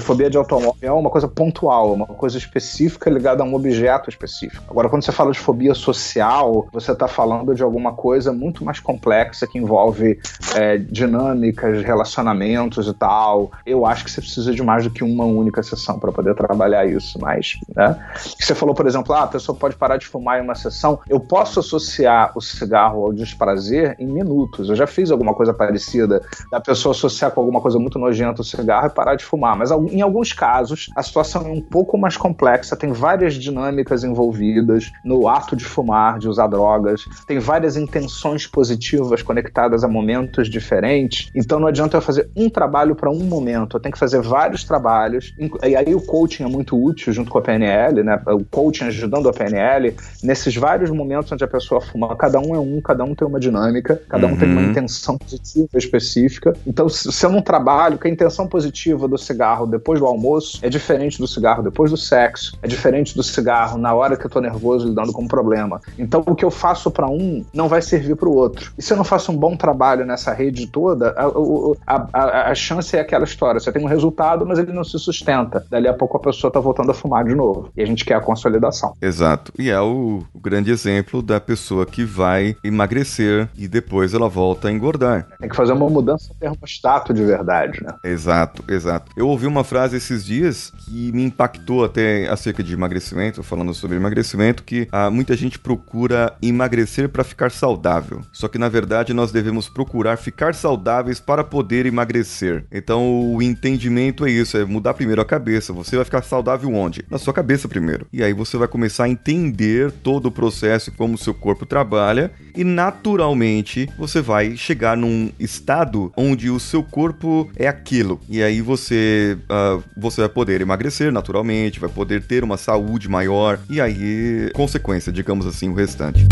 Fobia 0.00 0.30
de 0.30 0.36
automóvel 0.36 0.76
é 0.80 0.90
uma 0.90 1.10
coisa 1.10 1.28
pontual, 1.28 1.94
uma 1.94 2.06
coisa 2.06 2.38
específica 2.38 3.10
ligada 3.10 3.42
a 3.42 3.46
um 3.46 3.54
objeto 3.54 4.08
específico. 4.08 4.62
Agora, 4.68 4.88
quando 4.88 5.04
você 5.04 5.12
fala 5.12 5.32
de 5.32 5.38
fobia 5.38 5.74
social, 5.74 6.68
você 6.72 6.92
está 6.92 7.08
falando 7.08 7.54
de 7.54 7.62
alguma 7.62 7.92
coisa 7.92 8.32
muito 8.32 8.64
mais 8.64 8.80
complexa 8.80 9.46
que 9.46 9.58
envolve 9.58 10.18
é, 10.54 10.78
dinâmicas, 10.78 11.82
relacionamentos 11.82 12.86
e 12.86 12.94
tal. 12.94 13.50
Eu 13.66 13.84
acho 13.84 14.04
que 14.04 14.10
você 14.10 14.20
precisa 14.20 14.52
de 14.52 14.62
mais 14.62 14.84
do 14.84 14.90
que 14.90 15.02
uma 15.02 15.24
única 15.24 15.62
sessão 15.62 15.98
para 15.98 16.12
poder 16.12 16.34
trabalhar 16.34 16.86
isso. 16.86 17.18
Mas, 17.20 17.58
né? 17.74 17.98
Você 18.38 18.54
falou, 18.54 18.74
por 18.74 18.86
exemplo, 18.86 19.12
ah, 19.14 19.24
a 19.24 19.28
pessoa 19.28 19.56
pode 19.56 19.76
parar 19.76 19.96
de 19.96 20.06
fumar 20.06 20.38
em 20.38 20.42
uma 20.42 20.54
sessão. 20.54 21.00
Eu 21.08 21.20
posso 21.20 21.60
associar 21.60 22.32
o 22.36 22.40
cigarro 22.40 23.04
ao 23.04 23.12
desprazer 23.12 23.96
em 23.98 24.06
minutos. 24.06 24.68
Eu 24.68 24.76
já 24.76 24.86
fiz 24.86 25.10
alguma 25.10 25.34
coisa 25.34 25.52
parecida 25.52 26.22
da 26.50 26.60
pessoa 26.60 26.92
associar 26.92 27.30
com 27.30 27.40
alguma 27.40 27.60
coisa 27.60 27.78
muito 27.78 27.98
nojenta 27.98 28.42
o 28.42 28.44
cigarro 28.44 28.86
e 28.86 28.90
parar 28.90 29.14
de 29.14 29.23
fumar. 29.24 29.56
Mas 29.56 29.70
em 29.70 30.00
alguns 30.00 30.32
casos, 30.32 30.90
a 30.96 31.02
situação 31.02 31.42
é 31.42 31.50
um 31.50 31.60
pouco 31.60 31.96
mais 31.98 32.16
complexa, 32.16 32.76
tem 32.76 32.92
várias 32.92 33.34
dinâmicas 33.34 34.04
envolvidas 34.04 34.90
no 35.04 35.28
ato 35.28 35.56
de 35.56 35.64
fumar, 35.64 36.18
de 36.18 36.28
usar 36.28 36.46
drogas, 36.46 37.04
tem 37.26 37.38
várias 37.38 37.76
intenções 37.76 38.46
positivas 38.46 39.22
conectadas 39.22 39.84
a 39.84 39.88
momentos 39.88 40.48
diferentes. 40.48 41.30
Então 41.34 41.58
não 41.58 41.68
adianta 41.68 41.96
eu 41.96 42.02
fazer 42.02 42.30
um 42.36 42.48
trabalho 42.48 42.94
para 42.94 43.10
um 43.10 43.24
momento, 43.24 43.76
eu 43.76 43.80
tenho 43.80 43.92
que 43.92 43.98
fazer 43.98 44.20
vários 44.20 44.64
trabalhos. 44.64 45.34
E 45.62 45.76
aí 45.76 45.94
o 45.94 46.00
coaching 46.00 46.44
é 46.44 46.48
muito 46.48 46.80
útil 46.82 47.12
junto 47.12 47.30
com 47.30 47.38
a 47.38 47.42
PNL, 47.42 48.02
né? 48.02 48.20
O 48.26 48.44
coaching 48.44 48.84
ajudando 48.84 49.28
a 49.28 49.32
PNL 49.32 49.94
nesses 50.22 50.54
vários 50.56 50.90
momentos 50.90 51.30
onde 51.32 51.44
a 51.44 51.48
pessoa 51.48 51.80
fuma. 51.80 52.14
Cada 52.16 52.38
um 52.38 52.54
é 52.54 52.58
um, 52.58 52.80
cada 52.80 53.04
um 53.04 53.14
tem 53.14 53.26
uma 53.26 53.40
dinâmica, 53.40 54.00
cada 54.08 54.26
um 54.26 54.30
uhum. 54.30 54.36
tem 54.36 54.50
uma 54.50 54.60
uhum. 54.60 54.70
intenção 54.70 55.18
positiva 55.18 55.68
específica. 55.74 56.52
Então, 56.66 56.88
se 56.88 57.24
eu 57.24 57.30
não 57.30 57.42
trabalho, 57.42 57.98
que 57.98 58.08
a 58.08 58.10
intenção 58.10 58.46
positiva 58.46 59.08
do 59.14 59.18
cigarro 59.18 59.66
depois 59.66 60.00
do 60.00 60.06
almoço 60.06 60.58
é 60.62 60.68
diferente 60.68 61.18
do 61.18 61.26
cigarro 61.26 61.62
depois 61.62 61.90
do 61.90 61.96
sexo, 61.96 62.58
é 62.62 62.66
diferente 62.66 63.14
do 63.14 63.22
cigarro 63.22 63.78
na 63.78 63.94
hora 63.94 64.16
que 64.16 64.26
eu 64.26 64.30
tô 64.30 64.40
nervoso 64.40 64.88
lidando 64.88 65.12
com 65.12 65.22
um 65.22 65.28
problema. 65.28 65.80
Então, 65.98 66.22
o 66.26 66.34
que 66.34 66.44
eu 66.44 66.50
faço 66.50 66.90
para 66.90 67.06
um 67.06 67.44
não 67.52 67.68
vai 67.68 67.80
servir 67.80 68.16
para 68.16 68.28
o 68.28 68.34
outro. 68.34 68.72
E 68.76 68.82
se 68.82 68.92
eu 68.92 68.96
não 68.96 69.04
faço 69.04 69.30
um 69.30 69.36
bom 69.36 69.56
trabalho 69.56 70.04
nessa 70.04 70.32
rede 70.32 70.66
toda, 70.66 71.14
a, 71.16 71.94
a, 71.94 72.08
a, 72.12 72.50
a 72.50 72.54
chance 72.54 72.96
é 72.96 73.00
aquela 73.00 73.24
história. 73.24 73.60
Você 73.60 73.70
tem 73.70 73.82
um 73.82 73.86
resultado, 73.88 74.44
mas 74.44 74.58
ele 74.58 74.72
não 74.72 74.84
se 74.84 74.98
sustenta. 74.98 75.64
Dali 75.70 75.88
a 75.88 75.94
pouco 75.94 76.16
a 76.16 76.20
pessoa 76.20 76.50
tá 76.50 76.58
voltando 76.60 76.90
a 76.90 76.94
fumar 76.94 77.24
de 77.24 77.34
novo. 77.34 77.70
E 77.76 77.82
a 77.82 77.86
gente 77.86 78.04
quer 78.04 78.14
a 78.14 78.20
consolidação. 78.20 78.94
Exato. 79.00 79.52
E 79.58 79.70
é 79.70 79.80
o, 79.80 80.22
o 80.32 80.40
grande 80.40 80.70
exemplo 80.70 81.22
da 81.22 81.40
pessoa 81.40 81.86
que 81.86 82.04
vai 82.04 82.56
emagrecer 82.64 83.48
e 83.56 83.68
depois 83.68 84.14
ela 84.14 84.28
volta 84.28 84.68
a 84.68 84.72
engordar. 84.72 85.28
Tem 85.38 85.48
que 85.48 85.56
fazer 85.56 85.72
uma 85.72 85.88
mudança 85.88 86.34
termostato 86.40 87.14
de 87.14 87.24
verdade, 87.24 87.82
né? 87.82 87.94
Exato, 88.02 88.64
exato. 88.68 89.03
Eu 89.16 89.28
ouvi 89.28 89.46
uma 89.46 89.64
frase 89.64 89.96
esses 89.96 90.24
dias 90.24 90.72
que 90.78 91.12
me 91.12 91.24
impactou 91.24 91.84
até 91.84 92.28
acerca 92.28 92.62
de 92.62 92.72
emagrecimento, 92.72 93.42
falando 93.42 93.72
sobre 93.74 93.96
emagrecimento, 93.96 94.62
que 94.62 94.88
ah, 94.90 95.10
muita 95.10 95.36
gente 95.36 95.58
procura 95.58 96.34
emagrecer 96.42 97.08
para 97.08 97.24
ficar 97.24 97.50
saudável. 97.50 98.20
Só 98.32 98.48
que 98.48 98.58
na 98.58 98.68
verdade 98.68 99.14
nós 99.14 99.32
devemos 99.32 99.68
procurar 99.68 100.16
ficar 100.16 100.54
saudáveis 100.54 101.20
para 101.20 101.44
poder 101.44 101.86
emagrecer. 101.86 102.64
Então 102.70 103.34
o 103.34 103.42
entendimento 103.42 104.26
é 104.26 104.30
isso, 104.30 104.56
é 104.56 104.64
mudar 104.64 104.94
primeiro 104.94 105.22
a 105.22 105.24
cabeça. 105.24 105.72
Você 105.72 105.96
vai 105.96 106.04
ficar 106.04 106.22
saudável 106.22 106.72
onde? 106.74 107.04
Na 107.10 107.18
sua 107.18 107.32
cabeça 107.32 107.68
primeiro. 107.68 108.06
E 108.12 108.22
aí 108.22 108.32
você 108.32 108.56
vai 108.56 108.68
começar 108.68 109.04
a 109.04 109.08
entender 109.08 109.90
todo 109.90 110.26
o 110.26 110.32
processo 110.32 110.90
e 110.90 110.92
como 110.92 111.14
o 111.14 111.18
seu 111.18 111.34
corpo 111.34 111.64
trabalha 111.64 112.30
e 112.56 112.64
naturalmente 112.64 113.88
você 113.98 114.20
vai 114.20 114.56
chegar 114.56 114.96
num 114.96 115.30
estado 115.38 116.12
onde 116.16 116.50
o 116.50 116.60
seu 116.60 116.82
corpo 116.82 117.50
é 117.56 117.66
aquilo. 117.66 118.20
E 118.28 118.42
aí 118.42 118.60
você 118.60 118.83
uh, 118.92 119.82
você 119.96 120.22
vai 120.22 120.28
poder 120.28 120.60
emagrecer 120.60 121.12
naturalmente, 121.12 121.80
vai 121.80 121.88
poder 121.88 122.22
ter 122.22 122.42
uma 122.42 122.56
saúde 122.56 123.08
maior 123.08 123.58
e 123.70 123.80
aí 123.80 124.50
consequência, 124.52 125.12
digamos 125.12 125.46
assim, 125.46 125.68
o 125.68 125.74
restante. 125.74 126.26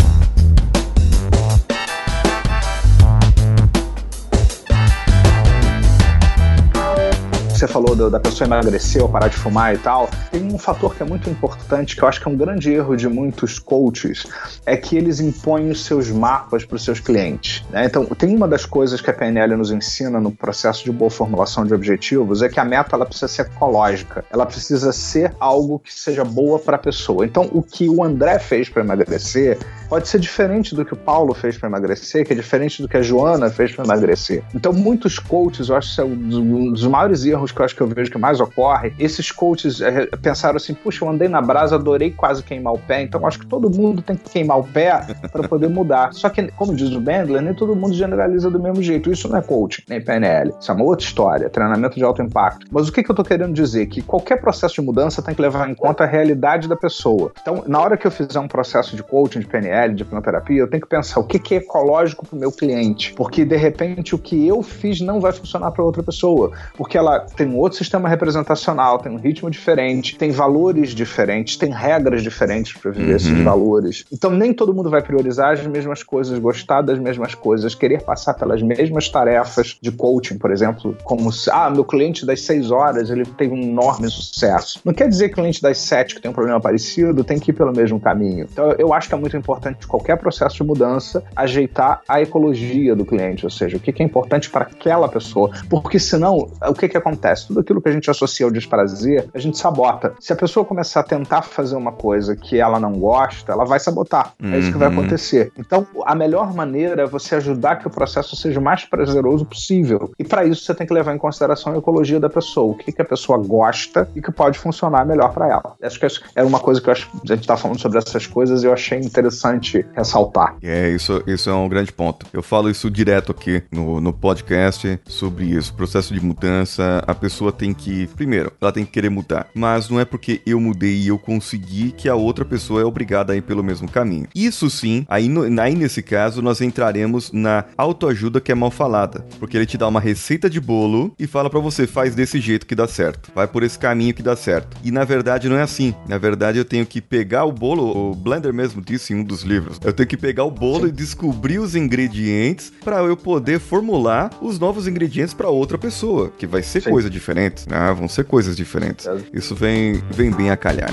Você 7.63 7.67
falou 7.67 7.95
do, 7.95 8.09
da 8.09 8.19
pessoa 8.19 8.45
emagrecer 8.45 9.01
ou 9.01 9.07
parar 9.07 9.29
de 9.29 9.37
fumar 9.37 9.73
e 9.73 9.77
tal, 9.77 10.09
tem 10.29 10.43
um 10.43 10.57
fator 10.57 10.93
que 10.93 11.01
é 11.01 11.05
muito 11.05 11.29
importante, 11.29 11.95
que 11.95 12.03
eu 12.03 12.07
acho 12.07 12.19
que 12.19 12.27
é 12.27 12.31
um 12.31 12.35
grande 12.35 12.73
erro 12.73 12.95
de 12.97 13.07
muitos 13.07 13.57
coaches, 13.57 14.25
é 14.65 14.75
que 14.75 14.97
eles 14.97 15.21
impõem 15.21 15.69
os 15.69 15.85
seus 15.85 16.09
mapas 16.09 16.65
para 16.65 16.75
os 16.75 16.83
seus 16.83 16.99
clientes. 16.99 17.63
Né? 17.69 17.85
Então, 17.85 18.03
tem 18.05 18.35
uma 18.35 18.47
das 18.47 18.65
coisas 18.65 18.99
que 18.99 19.09
a 19.09 19.13
PNL 19.13 19.55
nos 19.55 19.71
ensina 19.71 20.19
no 20.19 20.31
processo 20.31 20.83
de 20.83 20.91
boa 20.91 21.09
formulação 21.09 21.65
de 21.65 21.73
objetivos, 21.73 22.41
é 22.41 22.49
que 22.49 22.59
a 22.59 22.65
meta 22.65 22.95
ela 22.95 23.05
precisa 23.05 23.29
ser 23.29 23.43
ecológica, 23.43 24.25
ela 24.29 24.45
precisa 24.45 24.91
ser 24.91 25.33
algo 25.39 25.79
que 25.79 25.93
seja 25.93 26.25
boa 26.25 26.59
para 26.59 26.75
a 26.75 26.79
pessoa. 26.79 27.25
Então, 27.25 27.49
o 27.53 27.61
que 27.61 27.87
o 27.87 28.03
André 28.03 28.39
fez 28.39 28.67
para 28.67 28.83
emagrecer 28.83 29.57
pode 29.87 30.07
ser 30.09 30.19
diferente 30.19 30.75
do 30.75 30.83
que 30.83 30.93
o 30.93 30.97
Paulo 30.97 31.33
fez 31.33 31.57
para 31.57 31.69
emagrecer, 31.69 32.25
que 32.25 32.33
é 32.33 32.35
diferente 32.35 32.81
do 32.81 32.89
que 32.89 32.97
a 32.97 33.01
Joana 33.01 33.49
fez 33.49 33.71
para 33.73 33.85
emagrecer. 33.85 34.43
Então, 34.53 34.73
muitos 34.73 35.17
coaches, 35.17 35.69
eu 35.69 35.77
acho 35.77 35.95
que 35.95 36.01
é 36.01 36.03
um 36.03 36.73
dos 36.73 36.85
maiores 36.87 37.23
erros 37.23 37.52
que 37.53 37.61
eu 37.61 37.65
acho 37.65 37.75
que 37.75 37.81
eu 37.81 37.87
vejo 37.87 38.11
que 38.11 38.17
mais 38.17 38.39
ocorre, 38.39 38.93
esses 38.99 39.31
coaches 39.31 39.81
é, 39.81 40.05
pensaram 40.21 40.57
assim: 40.57 40.73
puxa, 40.73 41.03
eu 41.03 41.09
andei 41.09 41.27
na 41.27 41.41
brasa, 41.41 41.75
adorei 41.75 42.11
quase 42.11 42.43
queimar 42.43 42.73
o 42.73 42.79
pé, 42.79 43.01
então 43.01 43.25
acho 43.25 43.39
que 43.39 43.45
todo 43.45 43.69
mundo 43.69 44.01
tem 44.01 44.15
que 44.15 44.29
queimar 44.29 44.59
o 44.59 44.63
pé 44.63 45.05
para 45.31 45.47
poder 45.47 45.69
mudar. 45.69 46.13
Só 46.13 46.29
que, 46.29 46.51
como 46.51 46.75
diz 46.75 46.91
o 46.91 46.99
Bandler, 46.99 47.41
nem 47.41 47.53
todo 47.53 47.75
mundo 47.75 47.93
generaliza 47.93 48.49
do 48.49 48.59
mesmo 48.59 48.81
jeito. 48.81 49.11
Isso 49.11 49.27
não 49.27 49.37
é 49.37 49.41
coaching, 49.41 49.83
nem 49.87 50.01
PNL. 50.01 50.53
Isso 50.59 50.71
é 50.71 50.75
uma 50.75 50.83
outra 50.83 51.05
história, 51.05 51.49
treinamento 51.49 51.95
de 51.95 52.03
alto 52.03 52.21
impacto. 52.21 52.65
Mas 52.71 52.87
o 52.87 52.91
que, 52.91 53.03
que 53.03 53.11
eu 53.11 53.15
tô 53.15 53.23
querendo 53.23 53.53
dizer? 53.53 53.85
Que 53.87 54.01
qualquer 54.01 54.41
processo 54.41 54.75
de 54.75 54.81
mudança 54.81 55.21
tem 55.21 55.35
que 55.35 55.41
levar 55.41 55.69
em 55.69 55.75
conta 55.75 56.03
a 56.03 56.07
realidade 56.07 56.67
da 56.67 56.75
pessoa. 56.75 57.31
Então, 57.41 57.63
na 57.67 57.79
hora 57.79 57.97
que 57.97 58.07
eu 58.07 58.11
fizer 58.11 58.39
um 58.39 58.47
processo 58.47 58.95
de 58.95 59.03
coaching, 59.03 59.39
de 59.39 59.47
PNL, 59.47 59.93
de 59.93 60.05
planoterapia, 60.05 60.59
eu 60.59 60.69
tenho 60.69 60.81
que 60.81 60.89
pensar 60.89 61.19
o 61.19 61.23
que, 61.23 61.39
que 61.39 61.55
é 61.55 61.57
ecológico 61.57 62.25
para 62.25 62.35
o 62.35 62.39
meu 62.39 62.51
cliente. 62.51 63.13
Porque, 63.13 63.45
de 63.45 63.55
repente, 63.55 64.15
o 64.15 64.17
que 64.17 64.47
eu 64.47 64.61
fiz 64.61 65.01
não 65.01 65.19
vai 65.19 65.31
funcionar 65.31 65.71
para 65.71 65.83
outra 65.83 66.03
pessoa. 66.03 66.51
Porque 66.75 66.97
ela 66.97 67.25
tem 67.43 67.51
um 67.51 67.57
outro 67.57 67.77
sistema 67.77 68.07
representacional, 68.07 68.99
tem 68.99 69.11
um 69.11 69.17
ritmo 69.17 69.49
diferente, 69.51 70.15
tem 70.15 70.31
valores 70.31 70.91
diferentes, 70.91 71.57
tem 71.57 71.69
regras 71.69 72.23
diferentes 72.23 72.71
para 72.71 72.91
viver 72.91 73.09
uhum. 73.09 73.15
esses 73.17 73.43
valores. 73.43 74.05
Então 74.11 74.31
nem 74.31 74.53
todo 74.53 74.73
mundo 74.73 74.89
vai 74.89 75.01
priorizar 75.01 75.51
as 75.51 75.67
mesmas 75.67 76.01
coisas, 76.01 76.39
gostar 76.39 76.81
das 76.81 76.97
mesmas 76.97 77.35
coisas, 77.35 77.75
querer 77.75 78.01
passar 78.01 78.33
pelas 78.35 78.61
mesmas 78.61 79.09
tarefas 79.09 79.77
de 79.81 79.91
coaching, 79.91 80.37
por 80.37 80.51
exemplo, 80.51 80.95
como 81.03 81.31
se, 81.33 81.49
ah, 81.51 81.69
meu 81.69 81.83
cliente 81.83 82.25
das 82.25 82.41
seis 82.41 82.71
horas, 82.71 83.09
ele 83.09 83.25
teve 83.25 83.53
um 83.53 83.61
enorme 83.61 84.09
sucesso. 84.09 84.79
Não 84.85 84.93
quer 84.93 85.09
dizer 85.09 85.27
que 85.27 85.33
o 85.33 85.37
cliente 85.37 85.61
das 85.61 85.79
sete 85.79 86.15
que 86.15 86.21
tem 86.21 86.31
um 86.31 86.33
problema 86.33 86.61
parecido 86.61 87.23
tem 87.25 87.39
que 87.39 87.51
ir 87.51 87.53
pelo 87.53 87.73
mesmo 87.73 87.99
caminho. 87.99 88.47
Então 88.49 88.71
eu 88.77 88.93
acho 88.93 89.09
que 89.09 89.15
é 89.15 89.17
muito 89.17 89.35
importante 89.35 89.85
qualquer 89.85 90.17
processo 90.17 90.55
de 90.55 90.63
mudança 90.63 91.21
ajeitar 91.35 92.01
a 92.07 92.21
ecologia 92.21 92.95
do 92.95 93.03
cliente, 93.03 93.45
ou 93.45 93.49
seja, 93.49 93.75
o 93.75 93.79
que 93.81 94.01
é 94.01 94.05
importante 94.05 94.49
para 94.49 94.63
aquela 94.63 95.09
pessoa, 95.09 95.51
porque 95.69 95.99
senão 95.99 96.49
o 96.61 96.73
que 96.73 96.87
que 96.87 96.95
acontece? 96.95 97.22
Tudo 97.47 97.61
aquilo 97.61 97.81
que 97.81 97.89
a 97.89 97.91
gente 97.91 98.09
associa 98.09 98.45
ao 98.45 98.51
desprazer, 98.51 99.29
a 99.33 99.39
gente 99.39 99.57
sabota. 99.57 100.13
Se 100.19 100.33
a 100.33 100.35
pessoa 100.35 100.65
começar 100.65 100.99
a 100.99 101.03
tentar 101.03 101.41
fazer 101.41 101.75
uma 101.75 101.91
coisa 101.91 102.35
que 102.35 102.59
ela 102.59 102.79
não 102.79 102.93
gosta, 102.93 103.51
ela 103.51 103.65
vai 103.65 103.79
sabotar. 103.79 104.33
Uhum. 104.41 104.53
É 104.53 104.59
isso 104.59 104.71
que 104.71 104.77
vai 104.77 104.89
uhum. 104.89 104.99
acontecer. 104.99 105.51
Então, 105.57 105.87
a 106.05 106.15
melhor 106.15 106.53
maneira 106.53 107.03
é 107.03 107.05
você 107.05 107.35
ajudar 107.35 107.77
que 107.77 107.87
o 107.87 107.89
processo 107.89 108.35
seja 108.35 108.59
o 108.59 108.63
mais 108.63 108.85
prazeroso 108.85 109.45
possível. 109.45 110.11
E 110.17 110.23
para 110.23 110.45
isso 110.45 110.63
você 110.63 110.73
tem 110.73 110.85
que 110.85 110.93
levar 110.93 111.13
em 111.15 111.17
consideração 111.17 111.73
a 111.73 111.77
ecologia 111.77 112.19
da 112.19 112.29
pessoa, 112.29 112.73
o 112.73 112.75
que, 112.75 112.91
que 112.91 113.01
a 113.01 113.05
pessoa 113.05 113.37
gosta 113.37 114.09
e 114.15 114.21
que 114.21 114.31
pode 114.31 114.59
funcionar 114.59 115.05
melhor 115.05 115.31
para 115.33 115.47
ela. 115.47 115.75
Acho 115.81 115.99
que 115.99 116.07
é 116.35 116.43
uma 116.43 116.59
coisa 116.59 116.81
que 116.81 116.89
eu 116.89 116.91
acho, 116.91 117.09
a 117.23 117.35
gente 117.35 117.47
tá 117.47 117.57
falando 117.57 117.79
sobre 117.79 117.97
essas 117.97 118.27
coisas 118.27 118.63
e 118.63 118.67
eu 118.67 118.73
achei 118.73 118.99
interessante 118.99 119.85
ressaltar. 119.95 120.55
É, 120.61 120.89
isso, 120.89 121.23
isso 121.27 121.49
é 121.49 121.53
um 121.53 121.69
grande 121.69 121.91
ponto. 121.91 122.25
Eu 122.33 122.43
falo 122.43 122.69
isso 122.69 122.89
direto 122.89 123.31
aqui 123.31 123.63
no, 123.71 124.01
no 124.01 124.13
podcast 124.13 124.99
sobre 125.05 125.45
isso. 125.45 125.73
Processo 125.73 126.13
de 126.13 126.23
mudança, 126.23 127.03
a 127.07 127.12
pessoa 127.15 127.51
tem 127.51 127.73
que, 127.73 128.07
primeiro, 128.15 128.51
ela 128.61 128.71
tem 128.71 128.85
que 128.85 128.91
querer 128.91 129.09
mudar. 129.09 129.47
Mas 129.53 129.89
não 129.89 129.99
é 129.99 130.05
porque 130.05 130.41
eu 130.45 130.59
mudei 130.59 130.95
e 130.95 131.07
eu 131.07 131.17
consegui 131.17 131.91
que 131.91 132.09
a 132.09 132.15
outra 132.15 132.45
pessoa 132.45 132.81
é 132.81 132.85
obrigada 132.85 133.33
a 133.33 133.35
ir 133.35 133.41
pelo 133.41 133.63
mesmo 133.63 133.89
caminho. 133.89 134.27
Isso 134.33 134.69
sim, 134.69 135.05
aí, 135.09 135.27
no, 135.27 135.43
aí 135.61 135.75
nesse 135.75 136.01
caso 136.01 136.41
nós 136.41 136.61
entraremos 136.61 137.31
na 137.31 137.65
autoajuda 137.77 138.41
que 138.41 138.51
é 138.51 138.55
mal 138.55 138.71
falada. 138.71 139.25
Porque 139.39 139.57
ele 139.57 139.65
te 139.65 139.77
dá 139.77 139.87
uma 139.87 139.99
receita 139.99 140.49
de 140.49 140.59
bolo 140.59 141.13
e 141.17 141.27
fala 141.27 141.49
para 141.49 141.59
você, 141.59 141.87
faz 141.87 142.15
desse 142.15 142.39
jeito 142.39 142.65
que 142.65 142.75
dá 142.75 142.87
certo. 142.87 143.31
Vai 143.33 143.47
por 143.47 143.63
esse 143.63 143.77
caminho 143.77 144.13
que 144.13 144.23
dá 144.23 144.35
certo. 144.35 144.77
E 144.83 144.91
na 144.91 145.03
verdade 145.03 145.49
não 145.49 145.57
é 145.57 145.61
assim. 145.61 145.93
Na 146.07 146.17
verdade 146.17 146.57
eu 146.57 146.65
tenho 146.65 146.85
que 146.85 147.01
pegar 147.01 147.45
o 147.45 147.51
bolo, 147.51 148.11
o 148.11 148.15
Blender 148.15 148.53
mesmo 148.53 148.81
disse 148.81 149.13
em 149.13 149.17
um 149.17 149.23
dos 149.23 149.41
livros. 149.41 149.79
Eu 149.83 149.93
tenho 149.93 150.07
que 150.07 150.17
pegar 150.17 150.43
o 150.43 150.51
bolo 150.51 150.87
e 150.87 150.91
descobrir 150.91 151.59
os 151.59 151.75
ingredientes 151.75 152.71
para 152.83 152.97
eu 152.97 153.17
poder 153.17 153.59
formular 153.59 154.31
os 154.41 154.59
novos 154.59 154.87
ingredientes 154.87 155.33
para 155.33 155.49
outra 155.49 155.77
pessoa, 155.77 156.31
que 156.37 156.47
vai 156.47 156.63
ser 156.63 156.81
sim. 156.81 156.89
coisa 156.89 157.02
diferente, 157.09 157.67
né? 157.69 157.93
Vão 157.93 158.07
ser 158.07 158.25
coisas 158.25 158.55
diferentes. 158.55 159.07
Isso 159.33 159.55
vem, 159.55 160.01
vem 160.11 160.31
bem 160.31 160.49
a 160.49 160.57
calhar. 160.57 160.91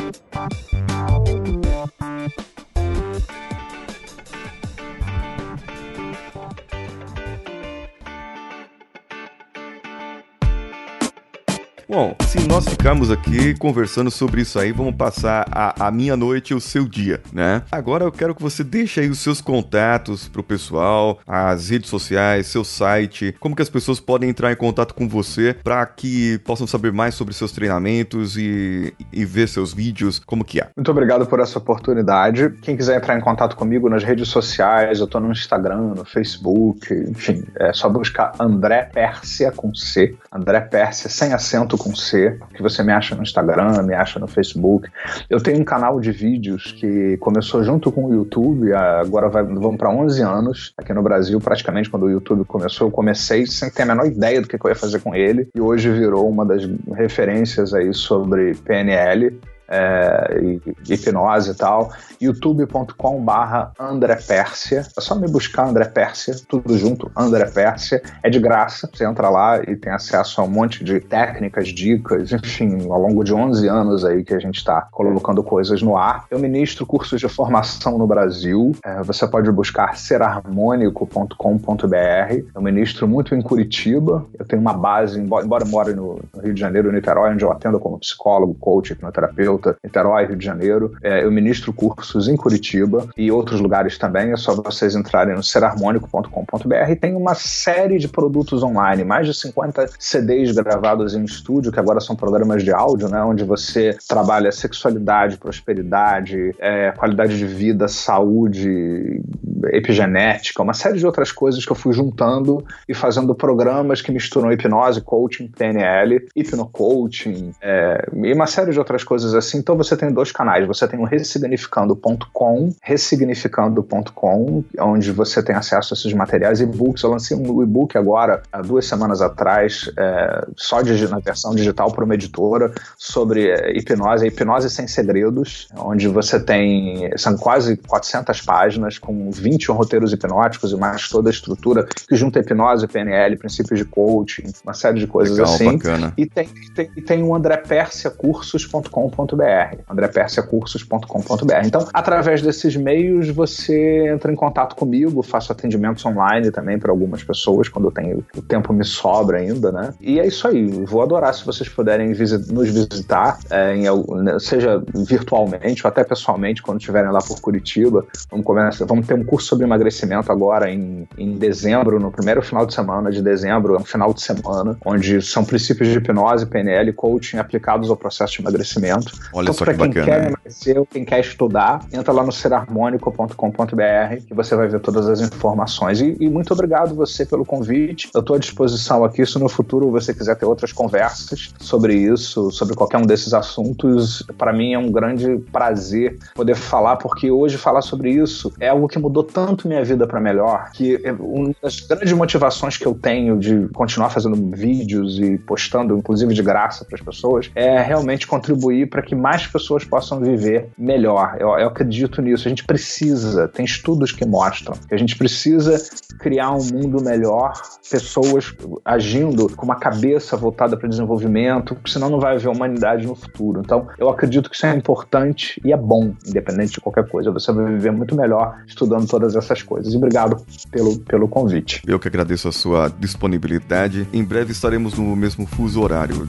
Bom, 11.91 12.15
se 12.29 12.47
nós 12.47 12.69
ficarmos 12.69 13.11
aqui 13.11 13.53
conversando 13.59 14.13
sobre 14.13 14.43
isso 14.43 14.61
aí, 14.61 14.71
vamos 14.71 14.95
passar 14.95 15.45
a, 15.51 15.89
a 15.89 15.91
minha 15.91 16.17
noite 16.17 16.51
e 16.53 16.55
o 16.55 16.61
seu 16.61 16.87
dia, 16.87 17.21
né? 17.33 17.63
Agora 17.73 18.05
eu 18.05 18.13
quero 18.13 18.33
que 18.33 18.41
você 18.41 18.63
deixe 18.63 19.01
aí 19.01 19.11
os 19.11 19.19
seus 19.19 19.41
contatos 19.41 20.29
pro 20.29 20.41
pessoal, 20.41 21.19
as 21.27 21.69
redes 21.69 21.91
sociais, 21.91 22.47
seu 22.47 22.63
site, 22.63 23.35
como 23.41 23.57
que 23.57 23.63
as 23.63 23.69
pessoas 23.69 23.99
podem 23.99 24.31
entrar 24.31 24.53
em 24.53 24.55
contato 24.55 24.95
com 24.95 25.09
você 25.09 25.53
para 25.65 25.85
que 25.85 26.39
possam 26.45 26.65
saber 26.65 26.93
mais 26.93 27.17
sobre 27.17 27.35
seus 27.35 27.51
treinamentos 27.51 28.37
e, 28.37 28.95
e 29.13 29.25
ver 29.25 29.49
seus 29.49 29.75
vídeos, 29.75 30.21
como 30.21 30.45
que 30.45 30.61
é. 30.61 30.69
Muito 30.77 30.93
obrigado 30.93 31.27
por 31.27 31.41
essa 31.41 31.59
oportunidade. 31.59 32.51
Quem 32.63 32.77
quiser 32.77 32.99
entrar 32.99 33.19
em 33.19 33.21
contato 33.21 33.57
comigo 33.57 33.89
nas 33.89 34.05
redes 34.05 34.29
sociais, 34.29 35.01
eu 35.01 35.09
tô 35.09 35.19
no 35.19 35.33
Instagram, 35.33 35.95
no 35.97 36.05
Facebook, 36.05 36.95
enfim, 36.95 37.43
é 37.59 37.73
só 37.73 37.89
buscar 37.89 38.31
André 38.39 38.83
Pérsia 38.85 39.51
com 39.51 39.75
C, 39.75 40.17
André 40.31 40.61
Pérsia 40.61 41.11
sem 41.11 41.33
acento 41.33 41.80
com 41.83 41.95
C, 41.95 42.39
que 42.55 42.63
você 42.63 42.83
me 42.83 42.93
acha 42.93 43.15
no 43.15 43.23
Instagram, 43.23 43.83
me 43.83 43.95
acha 43.95 44.21
no 44.21 44.29
Facebook. 44.29 44.89
Eu 45.29 45.41
tenho 45.41 45.59
um 45.59 45.65
canal 45.65 45.99
de 45.99 46.13
vídeos 46.13 46.73
que 46.73 47.17
começou 47.17 47.65
junto 47.65 47.91
com 47.91 48.05
o 48.07 48.15
YouTube, 48.15 48.73
agora 48.75 49.29
vai, 49.29 49.43
vamos 49.43 49.77
para 49.77 49.91
11 49.91 50.23
anos 50.23 50.73
aqui 50.77 50.93
no 50.93 51.03
Brasil, 51.03 51.41
praticamente 51.41 51.89
quando 51.89 52.05
o 52.05 52.11
YouTube 52.11 52.45
começou, 52.45 52.89
eu 52.89 52.91
comecei 52.91 53.47
sem 53.47 53.71
ter 53.71 53.83
a 53.83 53.87
menor 53.87 54.07
ideia 54.07 54.41
do 54.43 54.47
que 54.47 54.55
eu 54.55 54.69
ia 54.69 54.75
fazer 54.75 55.01
com 55.01 55.15
ele 55.15 55.49
e 55.55 55.61
hoje 55.61 55.91
virou 55.91 56.29
uma 56.29 56.45
das 56.45 56.69
referências 56.95 57.73
aí 57.73 57.95
sobre 57.95 58.55
PNL 58.55 59.41
é, 59.71 60.59
hipnose 60.89 61.53
e 61.53 61.55
tal, 61.55 61.93
youtube.com 62.21 63.25
barra 63.25 63.73
André 63.79 64.17
Pérsia, 64.17 64.85
é 64.97 65.01
só 65.01 65.15
me 65.15 65.29
buscar 65.29 65.69
André 65.69 65.85
Pérsia, 65.85 66.35
tudo 66.49 66.77
junto, 66.77 67.11
André 67.17 67.47
Pérsia, 67.47 68.03
é 68.23 68.29
de 68.29 68.41
graça, 68.41 68.91
você 68.93 69.07
entra 69.07 69.31
lá 69.31 69.63
e 69.63 69.77
tem 69.77 69.93
acesso 69.93 70.41
a 70.41 70.45
um 70.45 70.49
monte 70.49 70.83
de 70.83 70.99
técnicas, 71.01 71.69
dicas, 71.69 72.33
enfim, 72.33 72.89
ao 72.91 73.01
longo 73.01 73.23
de 73.23 73.33
11 73.33 73.69
anos 73.69 74.05
aí 74.05 74.25
que 74.25 74.35
a 74.35 74.41
gente 74.41 74.57
está 74.57 74.89
colocando 74.91 75.43
coisas 75.43 75.83
no 75.83 75.97
ar. 75.97 76.25
Eu 76.31 76.39
ministro 76.39 76.85
cursos 76.85 77.21
de 77.21 77.29
formação 77.29 77.97
no 77.97 78.07
Brasil, 78.07 78.73
é, 78.85 79.03
você 79.03 79.27
pode 79.27 79.51
buscar 79.53 79.97
serharmônico.com.br, 79.97 82.45
eu 82.55 82.63
ministro 82.63 83.07
muito 83.07 83.35
em 83.35 83.43
Curitiba, 83.43 84.27
eu 84.39 84.45
tenho 84.45 84.61
uma 84.61 84.73
base, 84.73 85.21
embora, 85.21 85.45
embora 85.45 85.65
eu 85.65 85.69
more 85.69 85.95
no, 85.95 86.21
no 86.35 86.43
Rio 86.43 86.55
de 86.55 86.61
Janeiro, 86.61 86.91
Niterói, 86.91 87.33
onde 87.33 87.45
eu 87.45 87.53
atendo 87.53 87.79
como 87.79 87.99
psicólogo, 87.99 88.55
coach, 88.55 88.93
hipnoterapeuta, 88.93 89.60
Alta, 89.61 89.77
Niterói, 89.85 90.27
Rio 90.27 90.37
de 90.37 90.45
Janeiro. 90.45 90.97
É, 91.03 91.23
eu 91.25 91.31
ministro 91.31 91.73
cursos 91.73 92.29
em 92.29 92.37
Curitiba 92.37 93.07
e 93.17 93.31
outros 93.31 93.61
lugares 93.61 93.99
também. 93.99 94.33
É 94.33 94.37
só 94.37 94.55
vocês 94.55 94.97
entrarem 94.97 95.35
no 95.35 95.43
serharmônico.com.br. 95.43 96.95
Tem 97.01 97.15
uma 97.15 97.35
série 97.35 97.99
de 97.99 98.09
produtos 98.09 98.63
online, 98.63 99.05
mais 99.05 99.27
de 99.27 99.35
50 99.35 99.91
CDs 99.99 100.55
gravados 100.55 101.15
em 101.15 101.23
estúdio, 101.25 101.71
que 101.71 101.79
agora 101.79 102.01
são 102.01 102.17
programas 102.17 102.65
de 102.65 102.73
áudio, 102.73 103.09
né, 103.09 103.23
onde 103.23 103.45
você 103.45 103.97
trabalha 104.09 104.51
sexualidade, 104.51 105.37
prosperidade, 105.37 106.55
é, 106.59 106.93
qualidade 106.93 107.37
de 107.37 107.47
vida, 107.47 107.87
saúde, 107.87 109.21
epigenética, 109.69 110.63
uma 110.63 110.73
série 110.73 110.99
de 110.99 111.07
outras 111.07 111.33
coisas 111.33 111.65
que 111.65 111.71
eu 111.71 111.77
fui 111.77 111.93
juntando 111.93 112.65
e 112.89 112.95
fazendo 112.95 113.35
programas 113.35 114.01
que 114.01 114.11
misturam 114.11 114.51
hipnose, 114.53 115.01
coaching, 115.01 115.49
PNL, 115.49 116.27
hipnocoaching 116.35 117.53
é, 117.61 118.09
e 118.15 118.33
uma 118.33 118.47
série 118.47 118.73
de 118.73 118.79
outras 118.79 119.05
coisas 119.05 119.35
assim 119.35 119.50
assim, 119.51 119.59
então 119.59 119.77
você 119.77 119.97
tem 119.97 120.13
dois 120.13 120.33
canais. 120.33 120.67
Você 120.67 120.87
tem 120.87 120.99
o 120.99 121.05
ressignificando.com, 121.05 122.75
ressignificando.com, 122.83 124.65
onde 124.79 125.13
você 125.13 125.43
tem 125.43 125.55
acesso 125.55 125.93
a 125.93 125.97
esses 125.97 126.13
materiais, 126.13 126.61
e-books. 126.61 127.03
Eu 127.03 127.11
lancei 127.11 127.37
um 127.37 127.63
e-book 127.63 127.99
agora, 127.99 128.43
há 128.53 128.63
duas 128.63 128.87
semanas 128.87 129.21
atrás, 129.21 129.91
é, 129.99 130.47
só 130.57 130.83
de, 130.83 131.09
na 131.09 131.19
versão 131.19 131.55
digital 131.55 131.93
para 131.93 132.05
uma 132.05 132.15
editora, 132.15 132.73
sobre 132.97 133.51
é, 133.51 133.77
hipnose, 133.77 134.27
hipnose 134.27 134.71
sem 134.71 134.87
segredos, 134.87 135.69
onde 135.77 136.07
você 136.09 136.39
tem, 136.39 137.11
são 137.17 137.37
quase 137.37 137.77
400 137.77 138.41
páginas 138.43 138.99
com 138.99 139.31
21 139.31 139.75
roteiros 139.75 140.13
hipnóticos 140.13 140.73
e 140.73 140.77
mais 140.77 141.09
toda 141.09 141.31
a 141.31 141.33
estrutura 141.33 141.87
que 142.09 142.17
junta 142.17 142.39
hipnose, 142.39 142.87
PNL, 142.87 143.37
princípios 143.37 143.79
de 143.79 143.85
coaching, 143.85 144.53
uma 144.65 144.75
série 144.75 145.01
de 145.01 145.07
coisas 145.07 145.37
Legal, 145.37 145.55
assim. 145.55 145.77
Bacana. 145.77 146.13
E 146.17 146.27
tem, 146.27 146.49
tem, 146.75 146.91
tem 146.91 147.23
o 147.23 147.35
andrepersiacursos.com.br 147.35 149.40
andrepersiacursos.com.br. 149.89 151.67
Então, 151.67 151.89
através 151.93 152.43
desses 152.43 152.77
meios, 152.77 153.29
você 153.29 154.09
entra 154.09 154.33
em 154.33 154.37
contato 154.37 154.77
comigo, 154.77 155.23
faço 155.23 155.53
atendimentos 155.53 156.05
online 156.05 156.51
também 156.51 156.79
para 156.79 156.91
algumas 156.91 157.23
pessoas, 157.23 157.69
quando 157.69 157.89
eu 157.89 157.93
tenho, 157.93 158.25
o 158.37 158.43
tempo 158.43 158.73
me 158.73 158.85
sobra 158.85 159.39
ainda, 159.39 159.73
né? 159.73 159.95
E 160.01 160.19
é 160.19 160.27
isso 160.27 160.47
aí, 160.47 160.67
vou 160.85 161.03
adorar 161.03 161.35
se 161.35 161.45
vocês 161.45 161.69
puderem 161.69 162.13
visit, 162.13 162.53
nos 162.53 162.69
visitar, 162.69 163.39
é, 163.51 163.75
em, 163.75 163.85
né, 164.23 164.39
seja 164.39 164.83
virtualmente 164.95 165.87
ou 165.87 165.89
até 165.89 166.05
pessoalmente, 166.05 166.63
quando 166.63 166.79
estiverem 166.79 167.11
lá 167.11 167.21
por 167.21 167.41
Curitiba. 167.41 168.05
Vamos, 168.31 168.47
começar, 168.47 168.85
vamos 168.85 169.07
ter 169.07 169.15
um 169.15 169.25
curso 169.25 169.49
sobre 169.49 169.65
emagrecimento 169.65 170.31
agora 170.31 170.71
em, 170.71 171.07
em 171.17 171.37
dezembro, 171.37 171.99
no 171.99 172.11
primeiro 172.11 172.43
final 172.43 172.67
de 172.67 172.75
semana 172.75 173.11
de 173.11 173.23
dezembro, 173.23 173.75
é 173.75 173.79
um 173.79 173.85
final 173.85 174.13
de 174.13 174.23
semana, 174.23 174.77
onde 174.85 175.23
são 175.23 175.45
princípios 175.45 175.89
de 175.89 175.99
hipnose, 175.99 176.47
PNL 176.47 176.93
coaching 176.93 177.39
aplicados 177.39 177.91
ao 177.91 177.97
processo 177.97 178.35
de 178.35 178.41
emagrecimento. 178.41 179.13
Olha 179.33 179.45
então, 179.45 179.55
só 179.55 179.65
que 179.65 179.71
quem 179.75 179.89
bacana. 179.89 180.05
quer 180.05 180.27
emagrecer, 180.29 180.87
quem 180.91 181.05
quer 181.05 181.21
estudar, 181.21 181.81
entra 181.93 182.13
lá 182.13 182.25
no 182.25 182.33
serharmônico.com.br 182.33 184.27
que 184.27 184.35
você 184.35 184.55
vai 184.57 184.69
ver 184.69 184.81
todas 184.81 185.09
as 185.09 185.21
informações. 185.21 186.01
E, 186.01 186.17
e 186.21 186.29
muito 186.29 186.53
obrigado 186.53 186.95
você 186.95 187.25
pelo 187.25 187.45
convite. 187.45 188.09
Eu 188.15 188.21
estou 188.21 188.37
à 188.37 188.39
disposição 188.39 189.05
aqui 189.05 189.25
se 189.25 189.39
no 189.39 189.49
futuro 189.49 189.91
você 189.91 190.13
quiser 190.13 190.37
ter 190.37 190.47
outras 190.47 190.73
conversas 190.73 191.53
sobre 191.61 191.95
isso, 191.95 192.51
sobre 192.51 192.75
qualquer 192.75 192.99
um 192.99 193.07
desses 193.07 193.33
assuntos. 193.33 194.25
Para 194.37 194.53
mim 194.53 194.73
é 194.73 194.79
um 194.79 194.91
grande 194.91 195.39
prazer 195.53 196.19
poder 196.35 196.55
falar, 196.55 196.97
porque 196.97 197.31
hoje 197.31 197.57
falar 197.57 197.83
sobre 197.83 198.11
isso 198.11 198.53
é 198.59 198.69
algo 198.69 198.89
que 198.89 198.99
mudou 198.99 199.23
tanto 199.23 199.69
minha 199.69 199.85
vida 199.85 200.07
para 200.07 200.21
melhor, 200.21 200.71
que 200.73 201.01
uma 201.19 201.55
das 201.63 201.81
grandes 201.81 202.13
motivações 202.13 202.77
que 202.77 202.87
eu 202.87 202.95
tenho 202.95 203.39
de 203.39 203.69
continuar 203.69 204.11
fazendo 204.11 204.37
vídeos 204.55 205.19
e 205.19 205.39
postando, 205.39 205.97
inclusive 205.97 206.35
de 206.35 206.43
graça 206.43 206.85
para 206.85 206.97
as 206.97 207.03
pessoas, 207.03 207.51
é 207.55 207.81
realmente 207.81 208.27
contribuir 208.27 208.89
para 208.89 209.03
que 209.03 209.10
mais 209.15 209.47
pessoas 209.47 209.85
possam 209.85 210.21
viver 210.21 210.69
melhor. 210.77 211.37
Eu, 211.39 211.49
eu 211.51 211.69
acredito 211.69 212.21
nisso. 212.23 212.47
A 212.47 212.51
gente 212.51 212.65
precisa, 212.65 213.49
tem 213.49 213.65
estudos 213.65 214.13
que 214.13 214.25
mostram 214.25 214.75
que 214.89 214.95
a 214.95 214.99
gente 214.99 215.17
precisa 215.17 215.77
criar 216.19 216.53
um 216.53 216.65
mundo 216.65 217.03
melhor, 217.03 217.53
pessoas 217.91 218.55
agindo 218.85 219.49
com 219.57 219.65
uma 219.65 219.77
cabeça 219.77 220.37
voltada 220.37 220.77
para 220.77 220.87
o 220.87 220.89
desenvolvimento, 220.89 221.77
senão 221.87 222.11
não 222.11 222.21
vai 222.21 222.35
haver 222.35 222.49
humanidade 222.49 223.07
no 223.07 223.15
futuro. 223.15 223.61
Então, 223.65 223.89
eu 223.99 224.09
acredito 224.09 224.51
que 224.51 224.57
isso 224.57 224.67
é 224.67 224.75
importante 224.75 225.61
e 225.65 225.73
é 225.73 225.77
bom, 225.77 226.15
independente 226.27 226.73
de 226.73 226.81
qualquer 226.81 227.09
coisa. 227.09 227.31
Você 227.31 227.53
vai 227.53 227.67
viver 227.67 227.93
muito 227.93 228.15
melhor 228.15 228.63
estudando 228.67 229.07
todas 229.07 229.35
essas 229.35 229.63
coisas. 229.63 229.93
E 229.93 229.97
obrigado 229.97 230.37
pelo, 230.71 230.99
pelo 231.01 231.29
convite. 231.29 231.83
Eu 231.87 231.99
que 231.99 232.09
agradeço 232.09 232.49
a 232.49 232.53
sua 232.53 232.89
disponibilidade. 232.89 234.07
Em 234.13 234.23
breve 234.23 234.53
estaremos 234.53 234.99
no 234.99 235.17
mesmo 235.17 235.47
fuso 235.47 235.81
horário. 235.81 236.29